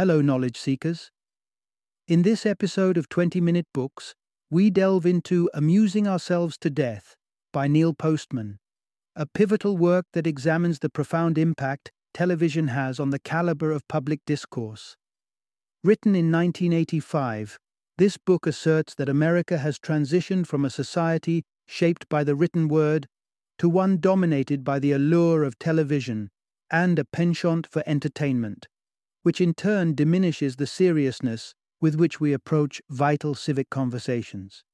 Hello, 0.00 0.22
knowledge 0.22 0.56
seekers. 0.56 1.10
In 2.08 2.22
this 2.22 2.46
episode 2.46 2.96
of 2.96 3.10
20 3.10 3.38
Minute 3.38 3.66
Books, 3.74 4.14
we 4.50 4.70
delve 4.70 5.04
into 5.04 5.50
Amusing 5.52 6.08
Ourselves 6.08 6.56
to 6.62 6.70
Death 6.70 7.16
by 7.52 7.68
Neil 7.68 7.92
Postman, 7.92 8.60
a 9.14 9.26
pivotal 9.26 9.76
work 9.76 10.06
that 10.14 10.26
examines 10.26 10.78
the 10.78 10.88
profound 10.88 11.36
impact 11.36 11.92
television 12.14 12.68
has 12.68 12.98
on 12.98 13.10
the 13.10 13.18
caliber 13.18 13.70
of 13.70 13.86
public 13.88 14.20
discourse. 14.24 14.96
Written 15.84 16.14
in 16.14 16.32
1985, 16.32 17.58
this 17.98 18.16
book 18.16 18.46
asserts 18.46 18.94
that 18.94 19.10
America 19.10 19.58
has 19.58 19.78
transitioned 19.78 20.46
from 20.46 20.64
a 20.64 20.70
society 20.70 21.42
shaped 21.68 22.08
by 22.08 22.24
the 22.24 22.34
written 22.34 22.68
word 22.68 23.06
to 23.58 23.68
one 23.68 23.98
dominated 23.98 24.64
by 24.64 24.78
the 24.78 24.92
allure 24.92 25.42
of 25.44 25.58
television 25.58 26.30
and 26.70 26.98
a 26.98 27.04
penchant 27.04 27.66
for 27.66 27.82
entertainment, 27.84 28.66
which 29.22 29.40
in 29.40 29.54
turn 29.54 29.94
diminishes 29.94 30.56
the 30.56 30.66
seriousness 30.66 31.54
with 31.80 31.96
which 31.96 32.20
we 32.20 32.32
approach 32.32 32.80
vital 32.90 33.34
civic 33.34 33.70
conversations. 33.70 34.64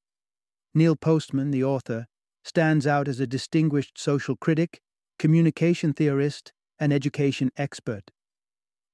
Neil 0.73 0.95
Postman, 0.95 1.51
the 1.51 1.63
author, 1.63 2.05
stands 2.43 2.85
out 2.87 3.07
as 3.07 3.19
a 3.19 3.27
distinguished 3.27 3.97
social 3.97 4.35
critic, 4.35 4.79
communication 5.19 5.93
theorist, 5.93 6.53
and 6.79 6.93
education 6.93 7.51
expert. 7.57 8.11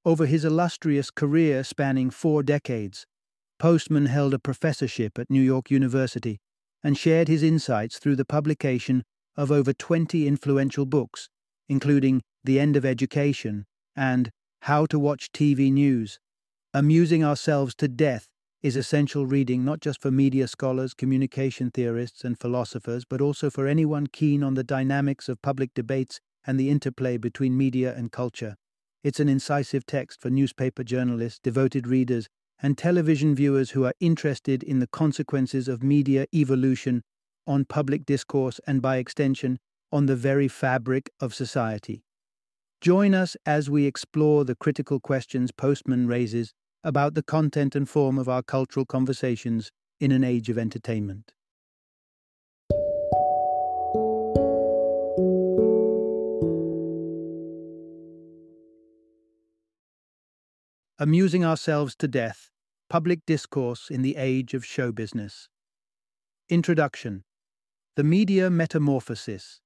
Over 0.05 0.25
his 0.25 0.43
illustrious 0.43 1.11
career 1.11 1.63
spanning 1.63 2.09
four 2.09 2.43
decades, 2.43 3.05
Postman 3.59 4.07
held 4.07 4.33
a 4.33 4.39
professorship 4.39 5.17
at 5.17 5.29
New 5.29 5.41
York 5.41 5.71
University 5.71 6.39
and 6.83 6.97
shared 6.97 7.27
his 7.27 7.43
insights 7.43 7.99
through 7.99 8.17
the 8.17 8.25
publication 8.25 9.03
of 9.37 9.51
over 9.51 9.73
20 9.73 10.27
influential 10.27 10.85
books, 10.85 11.29
including 11.69 12.21
The 12.43 12.59
End 12.59 12.75
of 12.75 12.85
Education 12.85 13.65
and 13.95 14.31
How 14.67 14.85
to 14.85 14.97
Watch 14.97 15.29
TV 15.33 15.73
News. 15.73 16.21
Amusing 16.73 17.21
Ourselves 17.21 17.75
to 17.75 17.89
Death 17.89 18.29
is 18.61 18.77
essential 18.77 19.25
reading 19.25 19.65
not 19.65 19.81
just 19.81 20.01
for 20.01 20.09
media 20.09 20.47
scholars, 20.47 20.93
communication 20.93 21.69
theorists, 21.69 22.23
and 22.23 22.39
philosophers, 22.39 23.03
but 23.03 23.19
also 23.19 23.49
for 23.49 23.67
anyone 23.67 24.07
keen 24.07 24.41
on 24.41 24.53
the 24.53 24.63
dynamics 24.63 25.27
of 25.27 25.41
public 25.41 25.73
debates 25.73 26.21
and 26.47 26.57
the 26.57 26.69
interplay 26.69 27.17
between 27.17 27.57
media 27.57 27.93
and 27.93 28.13
culture. 28.13 28.55
It's 29.03 29.19
an 29.19 29.27
incisive 29.27 29.85
text 29.85 30.21
for 30.21 30.29
newspaper 30.29 30.85
journalists, 30.85 31.41
devoted 31.43 31.85
readers, 31.85 32.29
and 32.61 32.77
television 32.77 33.35
viewers 33.35 33.71
who 33.71 33.83
are 33.83 33.95
interested 33.99 34.63
in 34.63 34.79
the 34.79 34.87
consequences 34.87 35.67
of 35.67 35.83
media 35.83 36.25
evolution 36.33 37.01
on 37.45 37.65
public 37.65 38.05
discourse 38.05 38.61
and, 38.65 38.81
by 38.81 38.95
extension, 38.95 39.59
on 39.91 40.05
the 40.05 40.15
very 40.15 40.47
fabric 40.47 41.09
of 41.19 41.33
society. 41.33 42.05
Join 42.83 43.13
us 43.13 43.37
as 43.45 43.69
we 43.69 43.85
explore 43.85 44.43
the 44.43 44.55
critical 44.55 44.99
questions 44.99 45.53
Postman 45.53 46.05
raises 46.05 46.53
about 46.83 47.13
the 47.13 47.23
content 47.23 47.77
and 47.77 47.87
form 47.87 48.19
of 48.19 48.27
our 48.27 48.43
cultural 48.43 48.85
conversations 48.85 49.71
in 50.01 50.11
an 50.11 50.21
age 50.21 50.49
of 50.49 50.57
entertainment. 50.57 51.31
Amusing 60.99 61.45
Ourselves 61.45 61.95
to 61.99 62.09
Death 62.09 62.49
Public 62.89 63.25
Discourse 63.25 63.89
in 63.89 64.01
the 64.01 64.17
Age 64.17 64.53
of 64.53 64.65
Show 64.65 64.91
Business. 64.91 65.47
Introduction 66.49 67.23
The 67.95 68.03
Media 68.03 68.49
Metamorphosis 68.49 69.61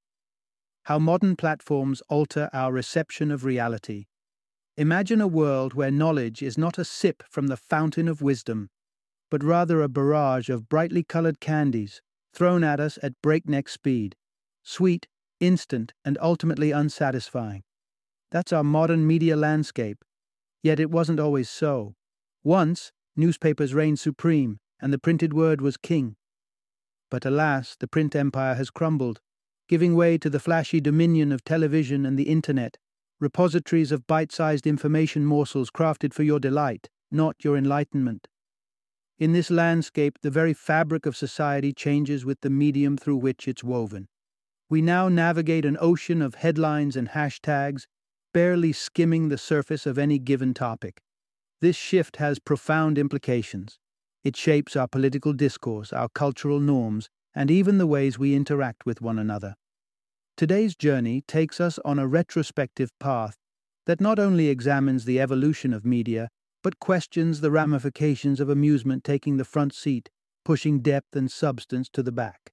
How 0.88 1.00
Modern 1.00 1.36
Platforms 1.36 2.02
Alter 2.08 2.50
Our 2.54 2.72
Reception 2.72 3.30
of 3.30 3.44
Reality. 3.44 4.06
Imagine 4.78 5.20
a 5.20 5.28
world 5.28 5.74
where 5.74 5.92
knowledge 5.92 6.42
is 6.42 6.58
not 6.58 6.78
a 6.78 6.86
sip 6.86 7.24
from 7.30 7.48
the 7.48 7.58
fountain 7.58 8.08
of 8.08 8.22
wisdom, 8.22 8.70
but 9.30 9.44
rather 9.44 9.82
a 9.82 9.90
barrage 9.90 10.48
of 10.48 10.70
brightly 10.70 11.04
colored 11.04 11.42
candies 11.42 12.02
thrown 12.34 12.64
at 12.64 12.80
us 12.80 12.98
at 13.04 13.22
breakneck 13.22 13.68
speed, 13.68 14.16
sweet, 14.64 15.10
instant, 15.42 15.92
and 16.06 16.18
ultimately 16.22 16.72
unsatisfying. 16.72 17.64
That's 18.32 18.54
our 18.54 18.64
modern 18.64 19.06
media 19.06 19.36
landscape 19.36 20.06
Yet 20.64 20.80
it 20.80 20.90
wasn't 20.90 21.20
always 21.20 21.50
so. 21.50 21.96
Once, 22.46 22.94
newspapers 23.14 23.74
reigned 23.74 24.00
supreme, 24.00 24.62
and 24.80 24.94
the 24.94 25.00
printed 25.00 25.34
word 25.34 25.60
was 25.60 25.76
king. 25.76 26.16
But 27.12 27.26
alas, 27.26 27.76
the 27.78 27.90
print 27.90 28.16
empire 28.16 28.56
has 28.56 28.70
crumbled, 28.70 29.20
giving 29.68 29.96
way 29.96 30.18
to 30.18 30.30
the 30.30 30.40
flashy 30.40 30.80
dominion 30.80 31.32
of 31.32 31.44
television 31.44 32.06
and 32.06 32.18
the 32.18 32.30
internet, 32.30 32.78
repositories 33.20 33.92
of 33.92 34.08
bite 34.08 34.32
sized 34.32 34.66
information 34.66 35.26
morsels 35.26 35.70
crafted 35.70 36.14
for 36.14 36.24
your 36.24 36.40
delight, 36.40 36.90
not 37.12 37.36
your 37.44 37.58
enlightenment. 37.58 38.28
In 39.20 39.34
this 39.34 39.50
landscape, 39.50 40.20
the 40.22 40.30
very 40.30 40.54
fabric 40.54 41.06
of 41.06 41.18
society 41.18 41.74
changes 41.74 42.24
with 42.24 42.42
the 42.42 42.50
medium 42.50 42.98
through 42.98 43.18
which 43.18 43.48
it's 43.48 43.64
woven. 43.64 44.08
We 44.70 44.82
now 44.82 45.10
navigate 45.10 45.66
an 45.66 45.78
ocean 45.80 46.22
of 46.22 46.36
headlines 46.36 46.96
and 46.96 47.10
hashtags, 47.10 47.88
barely 48.34 48.74
skimming 48.74 49.30
the 49.30 49.38
surface 49.38 49.86
of 49.86 49.98
any 49.98 50.20
given 50.20 50.54
topic. 50.54 51.02
This 51.62 51.76
shift 51.76 52.18
has 52.18 52.38
profound 52.38 52.98
implications. 53.00 53.80
It 54.24 54.36
shapes 54.36 54.76
our 54.76 54.88
political 54.88 55.34
discourse, 55.34 55.92
our 55.92 56.10
cultural 56.10 56.60
norms, 56.60 57.10
and 57.36 57.52
even 57.52 57.78
the 57.78 57.88
ways 57.88 58.18
we 58.18 58.36
interact 58.36 58.86
with 58.86 59.02
one 59.02 59.20
another. 59.20 59.56
Today's 60.36 60.76
journey 60.76 61.22
takes 61.28 61.60
us 61.60 61.80
on 61.84 61.98
a 61.98 62.08
retrospective 62.08 62.92
path 63.00 63.36
that 63.86 64.02
not 64.02 64.20
only 64.20 64.50
examines 64.50 65.06
the 65.06 65.20
evolution 65.20 65.74
of 65.74 65.86
media, 65.86 66.30
but 66.62 66.80
questions 66.80 67.42
the 67.42 67.52
ramifications 67.52 68.40
of 68.40 68.50
amusement 68.50 69.04
taking 69.04 69.38
the 69.38 69.46
front 69.46 69.74
seat, 69.74 70.10
pushing 70.44 70.82
depth 70.82 71.16
and 71.16 71.32
substance 71.32 71.90
to 71.90 72.04
the 72.04 72.12
back. 72.12 72.52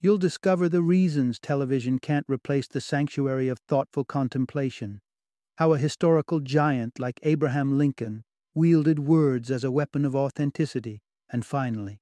You'll 0.00 0.18
discover 0.18 0.68
the 0.68 0.82
reasons 0.82 1.38
television 1.38 1.98
can't 1.98 2.26
replace 2.28 2.66
the 2.68 2.80
sanctuary 2.80 3.48
of 3.48 3.58
thoughtful 3.58 4.04
contemplation, 4.04 5.00
how 5.56 5.72
a 5.72 5.78
historical 5.78 6.40
giant 6.40 6.98
like 6.98 7.20
Abraham 7.22 7.76
Lincoln 7.76 8.24
wielded 8.54 8.98
words 8.98 9.50
as 9.50 9.62
a 9.64 9.70
weapon 9.70 10.04
of 10.04 10.16
authenticity, 10.16 11.02
and 11.30 11.44
finally, 11.44 12.00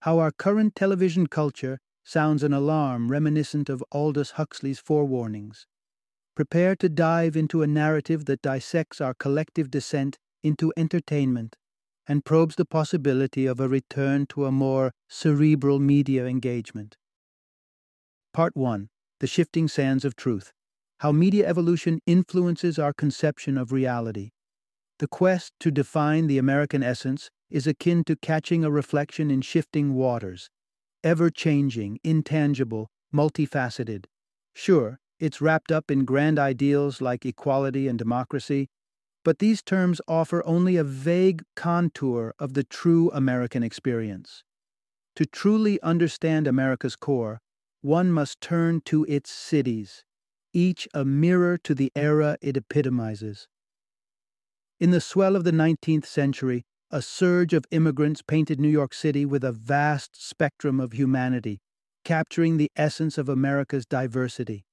how 0.00 0.18
our 0.18 0.30
current 0.30 0.74
television 0.74 1.26
culture 1.26 1.78
sounds 2.04 2.42
an 2.42 2.52
alarm 2.52 3.10
reminiscent 3.10 3.68
of 3.68 3.84
Aldous 3.92 4.32
Huxley's 4.32 4.80
forewarnings. 4.80 5.66
Prepare 6.34 6.74
to 6.76 6.88
dive 6.88 7.36
into 7.36 7.62
a 7.62 7.66
narrative 7.66 8.24
that 8.24 8.40
dissects 8.40 9.00
our 9.00 9.14
collective 9.14 9.70
descent 9.70 10.18
into 10.42 10.72
entertainment 10.76 11.56
and 12.08 12.24
probes 12.24 12.56
the 12.56 12.64
possibility 12.64 13.46
of 13.46 13.60
a 13.60 13.68
return 13.68 14.26
to 14.26 14.46
a 14.46 14.52
more 14.52 14.92
cerebral 15.08 15.78
media 15.78 16.26
engagement. 16.26 16.96
Part 18.32 18.56
1 18.56 18.88
The 19.20 19.26
Shifting 19.26 19.68
Sands 19.68 20.04
of 20.04 20.16
Truth 20.16 20.52
How 21.00 21.12
Media 21.12 21.46
Evolution 21.46 22.00
Influences 22.06 22.78
Our 22.78 22.94
Conception 22.94 23.58
of 23.58 23.70
Reality. 23.70 24.30
The 24.98 25.08
quest 25.08 25.52
to 25.60 25.70
define 25.70 26.26
the 26.26 26.38
American 26.38 26.82
essence 26.82 27.30
is 27.50 27.66
akin 27.66 28.04
to 28.04 28.16
catching 28.16 28.64
a 28.64 28.70
reflection 28.70 29.30
in 29.30 29.40
shifting 29.40 29.94
waters, 29.94 30.50
ever 31.02 31.30
changing, 31.30 31.98
intangible, 32.04 32.88
multifaceted. 33.14 34.04
Sure, 34.54 34.98
it's 35.18 35.40
wrapped 35.40 35.70
up 35.70 35.90
in 35.90 36.04
grand 36.04 36.38
ideals 36.38 37.00
like 37.00 37.26
equality 37.26 37.88
and 37.88 37.98
democracy, 37.98 38.68
but 39.24 39.38
these 39.38 39.62
terms 39.62 40.00
offer 40.08 40.42
only 40.46 40.76
a 40.76 40.84
vague 40.84 41.42
contour 41.54 42.34
of 42.38 42.54
the 42.54 42.64
true 42.64 43.10
American 43.12 43.62
experience. 43.62 44.44
To 45.16 45.26
truly 45.26 45.80
understand 45.82 46.46
America's 46.46 46.96
core, 46.96 47.40
one 47.82 48.12
must 48.12 48.40
turn 48.40 48.80
to 48.86 49.04
its 49.08 49.30
cities, 49.30 50.04
each 50.52 50.88
a 50.94 51.04
mirror 51.04 51.58
to 51.58 51.74
the 51.74 51.92
era 51.94 52.36
it 52.40 52.56
epitomizes. 52.56 53.48
In 54.78 54.90
the 54.90 55.00
swell 55.00 55.36
of 55.36 55.44
the 55.44 55.52
19th 55.52 56.06
century, 56.06 56.64
a 56.92 57.00
surge 57.00 57.54
of 57.54 57.64
immigrants 57.70 58.20
painted 58.20 58.58
New 58.58 58.68
York 58.68 58.92
City 58.92 59.24
with 59.24 59.44
a 59.44 59.52
vast 59.52 60.20
spectrum 60.20 60.80
of 60.80 60.92
humanity, 60.92 61.60
capturing 62.04 62.56
the 62.56 62.70
essence 62.74 63.16
of 63.16 63.28
America's 63.28 63.86
diversity. 63.86 64.64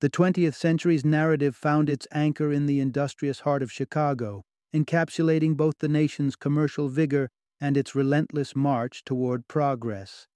The 0.00 0.10
20th 0.10 0.54
century's 0.54 1.04
narrative 1.04 1.56
found 1.56 1.90
its 1.90 2.06
anchor 2.12 2.52
in 2.52 2.66
the 2.66 2.78
industrious 2.78 3.40
heart 3.40 3.62
of 3.62 3.72
Chicago, 3.72 4.44
encapsulating 4.72 5.56
both 5.56 5.78
the 5.78 5.88
nation's 5.88 6.36
commercial 6.36 6.88
vigor 6.88 7.30
and 7.60 7.76
its 7.76 7.96
relentless 7.96 8.54
march 8.54 9.02
toward 9.04 9.48
progress. 9.48 10.28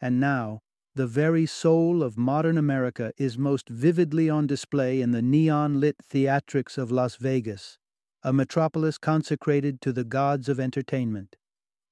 And 0.00 0.18
now, 0.18 0.60
the 0.94 1.06
very 1.06 1.44
soul 1.44 2.02
of 2.02 2.16
modern 2.16 2.56
America 2.56 3.12
is 3.18 3.36
most 3.36 3.68
vividly 3.68 4.30
on 4.30 4.46
display 4.46 5.02
in 5.02 5.10
the 5.10 5.20
neon 5.20 5.80
lit 5.80 5.96
theatrics 6.10 6.78
of 6.78 6.90
Las 6.90 7.16
Vegas, 7.16 7.76
a 8.22 8.32
metropolis 8.32 8.98
consecrated 8.98 9.80
to 9.80 9.92
the 9.92 10.04
gods 10.04 10.48
of 10.48 10.58
entertainment. 10.60 11.36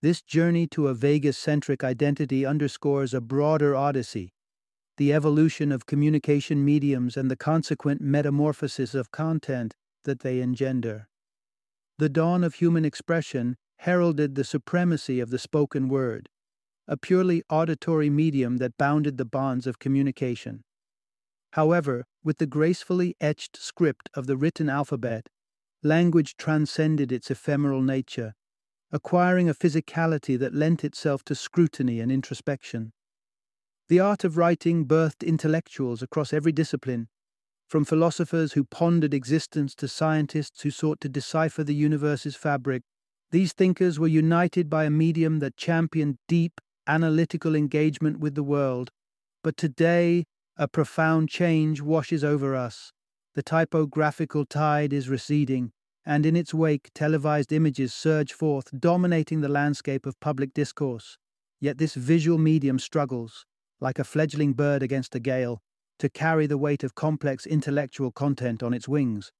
This 0.02 0.20
journey 0.22 0.66
to 0.68 0.88
a 0.88 0.94
Vegas 0.94 1.38
centric 1.38 1.82
identity 1.82 2.44
underscores 2.44 3.14
a 3.14 3.20
broader 3.20 3.74
odyssey 3.74 4.32
the 4.96 5.12
evolution 5.12 5.72
of 5.72 5.86
communication 5.86 6.64
mediums 6.64 7.16
and 7.16 7.28
the 7.30 7.36
consequent 7.36 8.00
metamorphosis 8.00 8.94
of 8.94 9.10
content 9.10 9.74
that 10.04 10.20
they 10.20 10.40
engender. 10.40 11.08
the 11.98 12.08
dawn 12.08 12.42
of 12.42 12.54
human 12.54 12.84
expression 12.84 13.56
heralded 13.78 14.34
the 14.34 14.44
supremacy 14.44 15.20
of 15.20 15.30
the 15.30 15.38
spoken 15.38 15.88
word, 15.88 16.28
a 16.88 16.96
purely 16.96 17.42
auditory 17.50 18.10
medium 18.10 18.56
that 18.58 18.76
bounded 18.76 19.16
the 19.16 19.24
bonds 19.24 19.66
of 19.66 19.78
communication. 19.78 20.62
However, 21.52 22.04
with 22.24 22.38
the 22.38 22.46
gracefully 22.46 23.14
etched 23.20 23.56
script 23.56 24.10
of 24.14 24.26
the 24.26 24.36
written 24.36 24.68
alphabet, 24.68 25.28
language 25.84 26.36
transcended 26.36 27.12
its 27.12 27.30
ephemeral 27.30 27.82
nature, 27.82 28.34
acquiring 28.90 29.48
a 29.48 29.54
physicality 29.54 30.38
that 30.38 30.54
lent 30.54 30.82
itself 30.82 31.22
to 31.24 31.34
scrutiny 31.34 32.00
and 32.00 32.10
introspection. 32.10 32.92
The 33.88 34.00
art 34.00 34.24
of 34.24 34.38
writing 34.38 34.86
birthed 34.86 35.26
intellectuals 35.26 36.02
across 36.02 36.32
every 36.32 36.52
discipline, 36.52 37.08
from 37.68 37.84
philosophers 37.84 38.54
who 38.54 38.64
pondered 38.64 39.12
existence 39.12 39.74
to 39.74 39.88
scientists 39.88 40.62
who 40.62 40.70
sought 40.70 41.00
to 41.02 41.08
decipher 41.08 41.62
the 41.62 41.74
universe's 41.74 42.34
fabric. 42.34 42.82
These 43.30 43.52
thinkers 43.52 43.98
were 43.98 44.08
united 44.08 44.70
by 44.70 44.84
a 44.84 44.90
medium 44.90 45.40
that 45.40 45.56
championed 45.58 46.16
deep, 46.28 46.60
analytical 46.86 47.54
engagement 47.54 48.20
with 48.20 48.34
the 48.34 48.42
world. 48.42 48.90
But 49.42 49.58
today, 49.58 50.24
a 50.56 50.66
profound 50.66 51.28
change 51.28 51.82
washes 51.82 52.24
over 52.24 52.56
us. 52.56 52.92
The 53.34 53.42
typographical 53.42 54.46
tide 54.46 54.92
is 54.92 55.08
receding, 55.08 55.72
and 56.06 56.24
in 56.24 56.36
its 56.36 56.54
wake, 56.54 56.90
televised 56.94 57.52
images 57.52 57.92
surge 57.92 58.32
forth, 58.32 58.68
dominating 58.78 59.40
the 59.40 59.48
landscape 59.48 60.06
of 60.06 60.20
public 60.20 60.54
discourse. 60.54 61.18
Yet 61.60 61.78
this 61.78 61.94
visual 61.94 62.38
medium 62.38 62.78
struggles, 62.78 63.44
like 63.80 63.98
a 63.98 64.04
fledgling 64.04 64.52
bird 64.52 64.82
against 64.82 65.14
a 65.14 65.20
gale, 65.20 65.60
to 65.98 66.08
carry 66.08 66.46
the 66.46 66.58
weight 66.58 66.84
of 66.84 66.94
complex 66.94 67.44
intellectual 67.44 68.12
content 68.12 68.62
on 68.62 68.72
its 68.72 68.88
wings. 68.88 69.32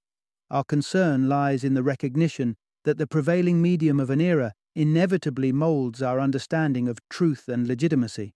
Our 0.51 0.65
concern 0.65 1.29
lies 1.29 1.63
in 1.63 1.75
the 1.75 1.83
recognition 1.83 2.57
that 2.85 2.99
the 2.99 3.07
prevailing 3.07 3.63
medium 3.63 4.01
of 4.01 4.11
an 4.11 4.21
era 4.21 4.55
inevitably 4.75 5.53
molds 5.53 6.03
our 6.03 6.19
understanding 6.19 6.89
of 6.89 6.99
truth 7.09 7.49
and 7.49 7.67
legitimacy. 7.67 8.35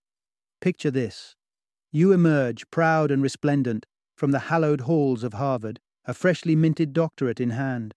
Picture 0.61 0.91
this. 0.91 1.35
You 1.91 2.11
emerge, 2.11 2.69
proud 2.71 3.11
and 3.11 3.21
resplendent, 3.21 3.85
from 4.19 4.31
the 4.31 4.49
hallowed 4.51 4.81
halls 4.81 5.23
of 5.23 5.31
Harvard, 5.31 5.79
a 6.03 6.13
freshly 6.13 6.53
minted 6.53 6.91
doctorate 6.91 7.39
in 7.39 7.51
hand. 7.51 7.93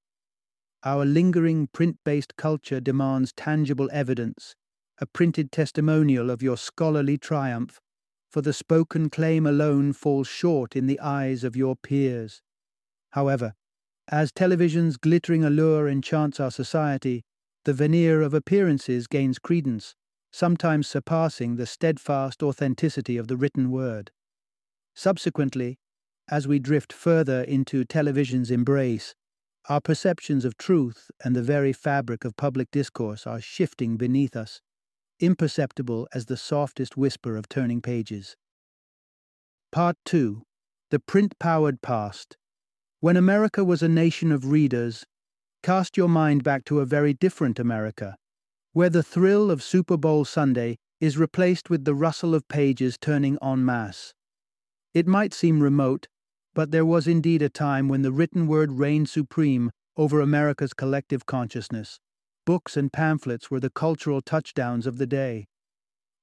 Our 0.84 1.04
lingering 1.04 1.66
print 1.66 1.98
based 2.04 2.36
culture 2.36 2.78
demands 2.78 3.32
tangible 3.32 3.90
evidence, 3.92 4.54
a 5.00 5.06
printed 5.06 5.50
testimonial 5.50 6.30
of 6.30 6.40
your 6.40 6.56
scholarly 6.56 7.18
triumph, 7.18 7.80
for 8.30 8.40
the 8.40 8.52
spoken 8.52 9.10
claim 9.10 9.48
alone 9.48 9.92
falls 9.92 10.28
short 10.28 10.76
in 10.76 10.86
the 10.86 11.00
eyes 11.00 11.42
of 11.42 11.56
your 11.56 11.74
peers. 11.74 12.40
However, 13.10 13.54
as 14.06 14.30
television's 14.30 14.96
glittering 14.96 15.42
allure 15.42 15.88
enchants 15.88 16.38
our 16.38 16.52
society, 16.52 17.24
the 17.64 17.74
veneer 17.74 18.22
of 18.22 18.32
appearances 18.32 19.08
gains 19.08 19.40
credence, 19.40 19.96
sometimes 20.30 20.86
surpassing 20.86 21.56
the 21.56 21.66
steadfast 21.66 22.44
authenticity 22.44 23.16
of 23.16 23.26
the 23.26 23.36
written 23.36 23.72
word. 23.72 24.12
Subsequently, 24.94 25.78
as 26.32 26.48
we 26.48 26.58
drift 26.58 26.94
further 26.94 27.42
into 27.42 27.84
television's 27.84 28.50
embrace, 28.50 29.14
our 29.68 29.82
perceptions 29.82 30.46
of 30.46 30.56
truth 30.56 31.10
and 31.22 31.36
the 31.36 31.42
very 31.42 31.74
fabric 31.74 32.24
of 32.24 32.34
public 32.38 32.70
discourse 32.70 33.26
are 33.26 33.38
shifting 33.38 33.98
beneath 33.98 34.34
us, 34.34 34.62
imperceptible 35.20 36.08
as 36.14 36.24
the 36.24 36.36
softest 36.38 36.96
whisper 36.96 37.36
of 37.36 37.50
turning 37.50 37.82
pages. 37.82 38.34
Part 39.70 39.96
2 40.06 40.42
The 40.90 41.00
Print 41.00 41.38
Powered 41.38 41.82
Past. 41.82 42.38
When 43.00 43.18
America 43.18 43.62
was 43.62 43.82
a 43.82 43.88
nation 43.88 44.32
of 44.32 44.50
readers, 44.50 45.04
cast 45.62 45.98
your 45.98 46.08
mind 46.08 46.42
back 46.42 46.64
to 46.64 46.80
a 46.80 46.86
very 46.86 47.12
different 47.12 47.58
America, 47.58 48.16
where 48.72 48.88
the 48.88 49.02
thrill 49.02 49.50
of 49.50 49.62
Super 49.62 49.98
Bowl 49.98 50.24
Sunday 50.24 50.78
is 50.98 51.18
replaced 51.18 51.68
with 51.68 51.84
the 51.84 51.94
rustle 51.94 52.34
of 52.34 52.48
pages 52.48 52.96
turning 52.98 53.36
en 53.42 53.62
masse. 53.62 54.14
It 54.94 55.06
might 55.06 55.34
seem 55.34 55.62
remote, 55.62 56.08
but 56.54 56.70
there 56.70 56.84
was 56.84 57.06
indeed 57.06 57.42
a 57.42 57.48
time 57.48 57.88
when 57.88 58.02
the 58.02 58.12
written 58.12 58.46
word 58.46 58.72
reigned 58.72 59.08
supreme 59.08 59.70
over 59.96 60.20
America's 60.20 60.74
collective 60.74 61.26
consciousness. 61.26 61.98
Books 62.44 62.76
and 62.76 62.92
pamphlets 62.92 63.50
were 63.50 63.60
the 63.60 63.70
cultural 63.70 64.20
touchdowns 64.20 64.86
of 64.86 64.98
the 64.98 65.06
day. 65.06 65.46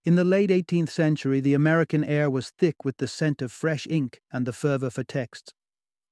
In 0.05 0.15
the 0.15 0.23
late 0.23 0.49
18th 0.49 0.89
century, 0.89 1.39
the 1.39 1.53
American 1.53 2.03
air 2.03 2.29
was 2.29 2.49
thick 2.49 2.83
with 2.83 2.97
the 2.97 3.07
scent 3.07 3.41
of 3.41 3.51
fresh 3.51 3.85
ink 3.89 4.21
and 4.31 4.45
the 4.45 4.53
fervor 4.53 4.89
for 4.89 5.03
texts. 5.03 5.53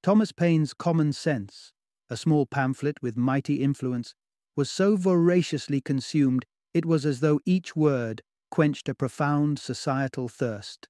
Thomas 0.03 0.31
Paine's 0.31 0.73
Common 0.73 1.13
Sense, 1.13 1.73
a 2.09 2.17
small 2.17 2.45
pamphlet 2.45 3.01
with 3.01 3.17
mighty 3.17 3.55
influence, 3.55 4.13
was 4.55 4.69
so 4.69 4.95
voraciously 4.95 5.81
consumed 5.81 6.45
it 6.73 6.85
was 6.85 7.05
as 7.05 7.19
though 7.19 7.39
each 7.45 7.75
word 7.75 8.21
quenched 8.49 8.87
a 8.89 8.95
profound 8.95 9.59
societal 9.59 10.27
thirst. 10.27 10.87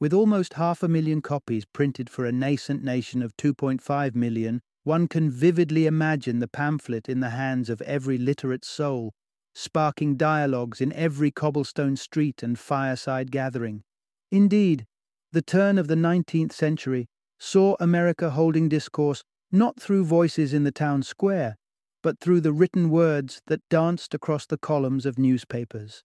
With 0.00 0.14
almost 0.14 0.54
half 0.54 0.82
a 0.82 0.88
million 0.88 1.20
copies 1.20 1.66
printed 1.66 2.08
for 2.08 2.24
a 2.24 2.32
nascent 2.32 2.82
nation 2.82 3.22
of 3.22 3.36
2.5 3.36 4.14
million, 4.14 4.62
one 4.82 5.06
can 5.06 5.30
vividly 5.30 5.84
imagine 5.84 6.38
the 6.38 6.48
pamphlet 6.48 7.06
in 7.06 7.20
the 7.20 7.30
hands 7.30 7.68
of 7.68 7.82
every 7.82 8.16
literate 8.16 8.64
soul, 8.64 9.12
sparking 9.54 10.16
dialogues 10.16 10.80
in 10.80 10.90
every 10.94 11.30
cobblestone 11.30 11.96
street 11.96 12.42
and 12.42 12.58
fireside 12.58 13.30
gathering. 13.30 13.82
Indeed, 14.30 14.86
the 15.32 15.42
turn 15.42 15.76
of 15.76 15.86
the 15.86 15.96
19th 15.96 16.52
century 16.52 17.06
saw 17.38 17.76
America 17.78 18.30
holding 18.30 18.70
discourse 18.70 19.22
not 19.52 19.78
through 19.78 20.04
voices 20.04 20.54
in 20.54 20.64
the 20.64 20.72
town 20.72 21.02
square, 21.02 21.56
but 22.02 22.18
through 22.20 22.40
the 22.40 22.52
written 22.52 22.88
words 22.88 23.42
that 23.48 23.68
danced 23.68 24.14
across 24.14 24.46
the 24.46 24.56
columns 24.56 25.04
of 25.04 25.18
newspapers. 25.18 26.02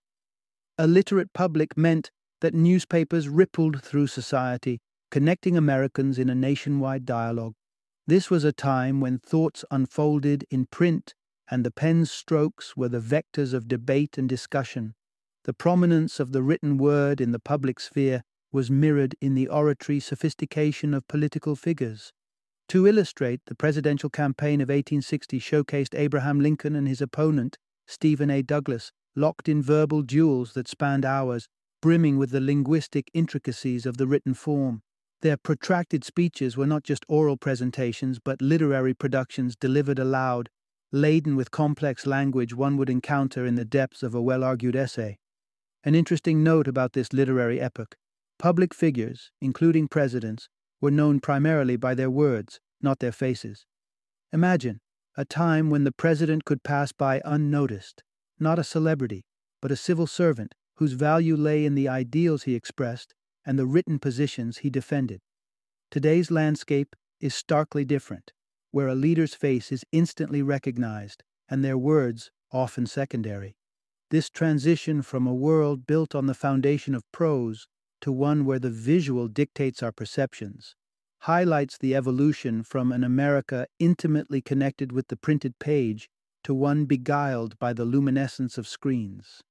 A 0.78 0.86
literate 0.86 1.32
public 1.32 1.78
meant 1.78 2.12
that 2.46 2.54
newspapers 2.54 3.28
rippled 3.28 3.82
through 3.82 4.06
society, 4.06 4.80
connecting 5.10 5.58
Americans 5.58 6.20
in 6.20 6.30
a 6.30 6.36
nationwide 6.36 7.04
dialogue. 7.04 7.56
This 8.06 8.30
was 8.30 8.44
a 8.44 8.54
time 8.54 9.02
when 9.02 9.18
thoughts 9.18 9.66
unfolded 9.72 10.46
in 10.52 10.68
print 10.68 11.16
and 11.50 11.66
the 11.66 11.72
pen's 11.72 12.12
strokes 12.12 12.78
were 12.78 12.88
the 12.88 13.00
vectors 13.00 13.52
of 13.52 13.68
debate 13.68 14.20
and 14.20 14.30
discussion. 14.30 14.94
The 15.46 15.54
prominence 15.54 16.20
of 16.20 16.34
the 16.34 16.44
written 16.44 16.78
word 16.78 17.20
in 17.20 17.32
the 17.32 17.40
public 17.40 17.80
sphere 17.80 18.22
was 18.52 18.70
mirrored 18.70 19.16
in 19.20 19.34
the 19.34 19.48
oratory 19.48 20.00
sophistication 20.00 20.94
of 20.94 21.08
political 21.08 21.56
figures. 21.56 22.14
To 22.68 22.86
illustrate, 22.86 23.42
the 23.48 23.56
presidential 23.56 24.12
campaign 24.12 24.62
of 24.62 24.70
1860 24.70 25.40
showcased 25.40 25.98
Abraham 25.98 26.40
Lincoln 26.40 26.76
and 26.76 26.88
his 26.88 27.02
opponent, 27.02 27.58
Stephen 27.88 28.30
A. 28.30 28.44
Douglas, 28.44 28.92
locked 29.16 29.50
in 29.50 29.64
verbal 29.64 30.04
duels 30.04 30.54
that 30.54 30.68
spanned 30.68 31.06
hours, 31.06 31.48
brimming 31.86 32.18
with 32.18 32.32
the 32.32 32.42
linguistic 32.42 33.12
intricacies 33.14 33.86
of 33.86 33.98
the 33.98 34.08
written 34.08 34.34
form. 34.34 34.82
Their 35.22 35.38
protracted 35.38 36.04
speeches 36.04 36.58
were 36.58 36.66
not 36.66 36.84
just 36.84 37.06
oral 37.08 37.38
presentations, 37.38 38.18
but 38.18 38.42
literary 38.42 38.96
productions 38.96 39.56
delivered 39.56 40.00
aloud, 40.00 40.50
laden 40.92 41.36
with 41.36 41.52
complex 41.52 42.08
language 42.08 42.56
one 42.56 42.76
would 42.78 42.90
encounter 42.90 43.46
in 43.46 43.54
the 43.54 43.66
depths 43.66 44.02
of 44.02 44.16
a 44.16 44.22
well 44.24 44.44
argued 44.44 44.76
essay. 44.76 45.20
An 45.84 45.94
interesting 45.94 46.42
note 46.44 46.68
about 46.68 46.94
this 46.94 47.14
literary 47.14 47.62
epoch 47.62 47.96
public 48.40 48.74
figures, 48.74 49.30
including 49.40 49.88
presidents, 49.88 50.50
were 50.82 50.90
known 50.90 51.20
primarily 51.20 51.78
by 51.78 51.94
their 51.94 52.10
words, 52.10 52.60
not 52.82 52.98
their 52.98 53.12
faces. 53.12 53.68
Imagine 54.34 54.82
a 55.16 55.24
time 55.24 55.70
when 55.70 55.84
the 55.84 55.92
president 55.92 56.46
could 56.46 56.64
pass 56.64 56.92
by 56.92 57.22
unnoticed, 57.24 58.02
not 58.40 58.58
a 58.58 58.64
celebrity, 58.64 59.24
but 59.62 59.72
a 59.72 59.76
civil 59.76 60.08
servant 60.08 60.56
whose 60.76 60.94
value 60.94 61.36
lay 61.36 61.66
in 61.66 61.76
the 61.76 61.88
ideals 61.88 62.44
he 62.44 62.56
expressed 62.56 63.14
and 63.46 63.58
the 63.58 63.66
written 63.66 64.00
positions 64.00 64.60
he 64.60 64.70
defended. 64.70 65.22
Today's 65.92 66.32
landscape 66.32 66.96
is 67.20 67.34
starkly 67.34 67.86
different, 67.86 68.34
where 68.72 68.88
a 68.88 68.96
leader's 68.96 69.36
face 69.36 69.72
is 69.72 69.86
instantly 69.92 70.42
recognized 70.42 71.24
and 71.48 71.64
their 71.64 71.78
words 71.78 72.32
often 72.52 72.86
secondary. 72.86 73.56
This 74.12 74.30
transition 74.30 75.02
from 75.02 75.26
a 75.28 75.34
world 75.34 75.88
built 75.88 76.14
on 76.16 76.26
the 76.26 76.34
foundation 76.34 76.94
of 76.96 77.10
prose 77.12 77.68
to 78.02 78.12
one 78.12 78.46
where 78.46 78.60
the 78.60 78.70
visual 78.70 79.28
dictates 79.28 79.82
our 79.82 79.92
perceptions, 79.92 80.76
highlights 81.20 81.78
the 81.78 81.96
evolution 81.96 82.64
from 82.64 82.92
an 82.92 83.04
America 83.04 83.66
intimately 83.80 84.42
connected 84.42 84.92
with 84.92 85.08
the 85.08 85.18
printed 85.18 85.58
page 85.60 86.10
to 86.44 86.54
one 86.54 86.86
beguiled 86.86 87.58
by 87.58 87.74
the 87.74 87.86
luminescence 87.86 88.58
of 88.58 88.68
screens. 88.68 89.42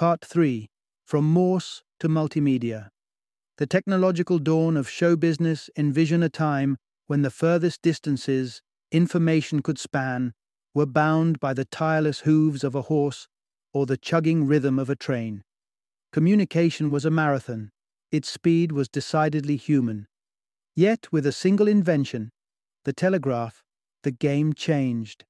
Part 0.00 0.24
3 0.24 0.66
From 1.04 1.26
Morse 1.26 1.82
to 1.98 2.08
Multimedia. 2.08 2.88
The 3.58 3.66
technological 3.66 4.38
dawn 4.38 4.78
of 4.78 4.88
show 4.88 5.14
business 5.14 5.68
envisioned 5.76 6.24
a 6.24 6.30
time 6.30 6.78
when 7.06 7.20
the 7.20 7.28
furthest 7.30 7.82
distances 7.82 8.62
information 8.90 9.60
could 9.60 9.78
span 9.78 10.32
were 10.72 10.86
bound 10.86 11.38
by 11.38 11.52
the 11.52 11.66
tireless 11.66 12.20
hooves 12.20 12.64
of 12.64 12.74
a 12.74 12.88
horse 12.88 13.28
or 13.74 13.84
the 13.84 13.98
chugging 13.98 14.46
rhythm 14.46 14.78
of 14.78 14.88
a 14.88 14.96
train. 14.96 15.42
Communication 16.12 16.90
was 16.90 17.04
a 17.04 17.10
marathon. 17.10 17.70
Its 18.10 18.30
speed 18.30 18.72
was 18.72 18.88
decidedly 18.88 19.56
human. 19.56 20.08
Yet, 20.74 21.12
with 21.12 21.26
a 21.26 21.30
single 21.30 21.68
invention, 21.68 22.30
the 22.86 22.94
telegraph, 22.94 23.62
the 24.02 24.12
game 24.12 24.54
changed. 24.54 25.26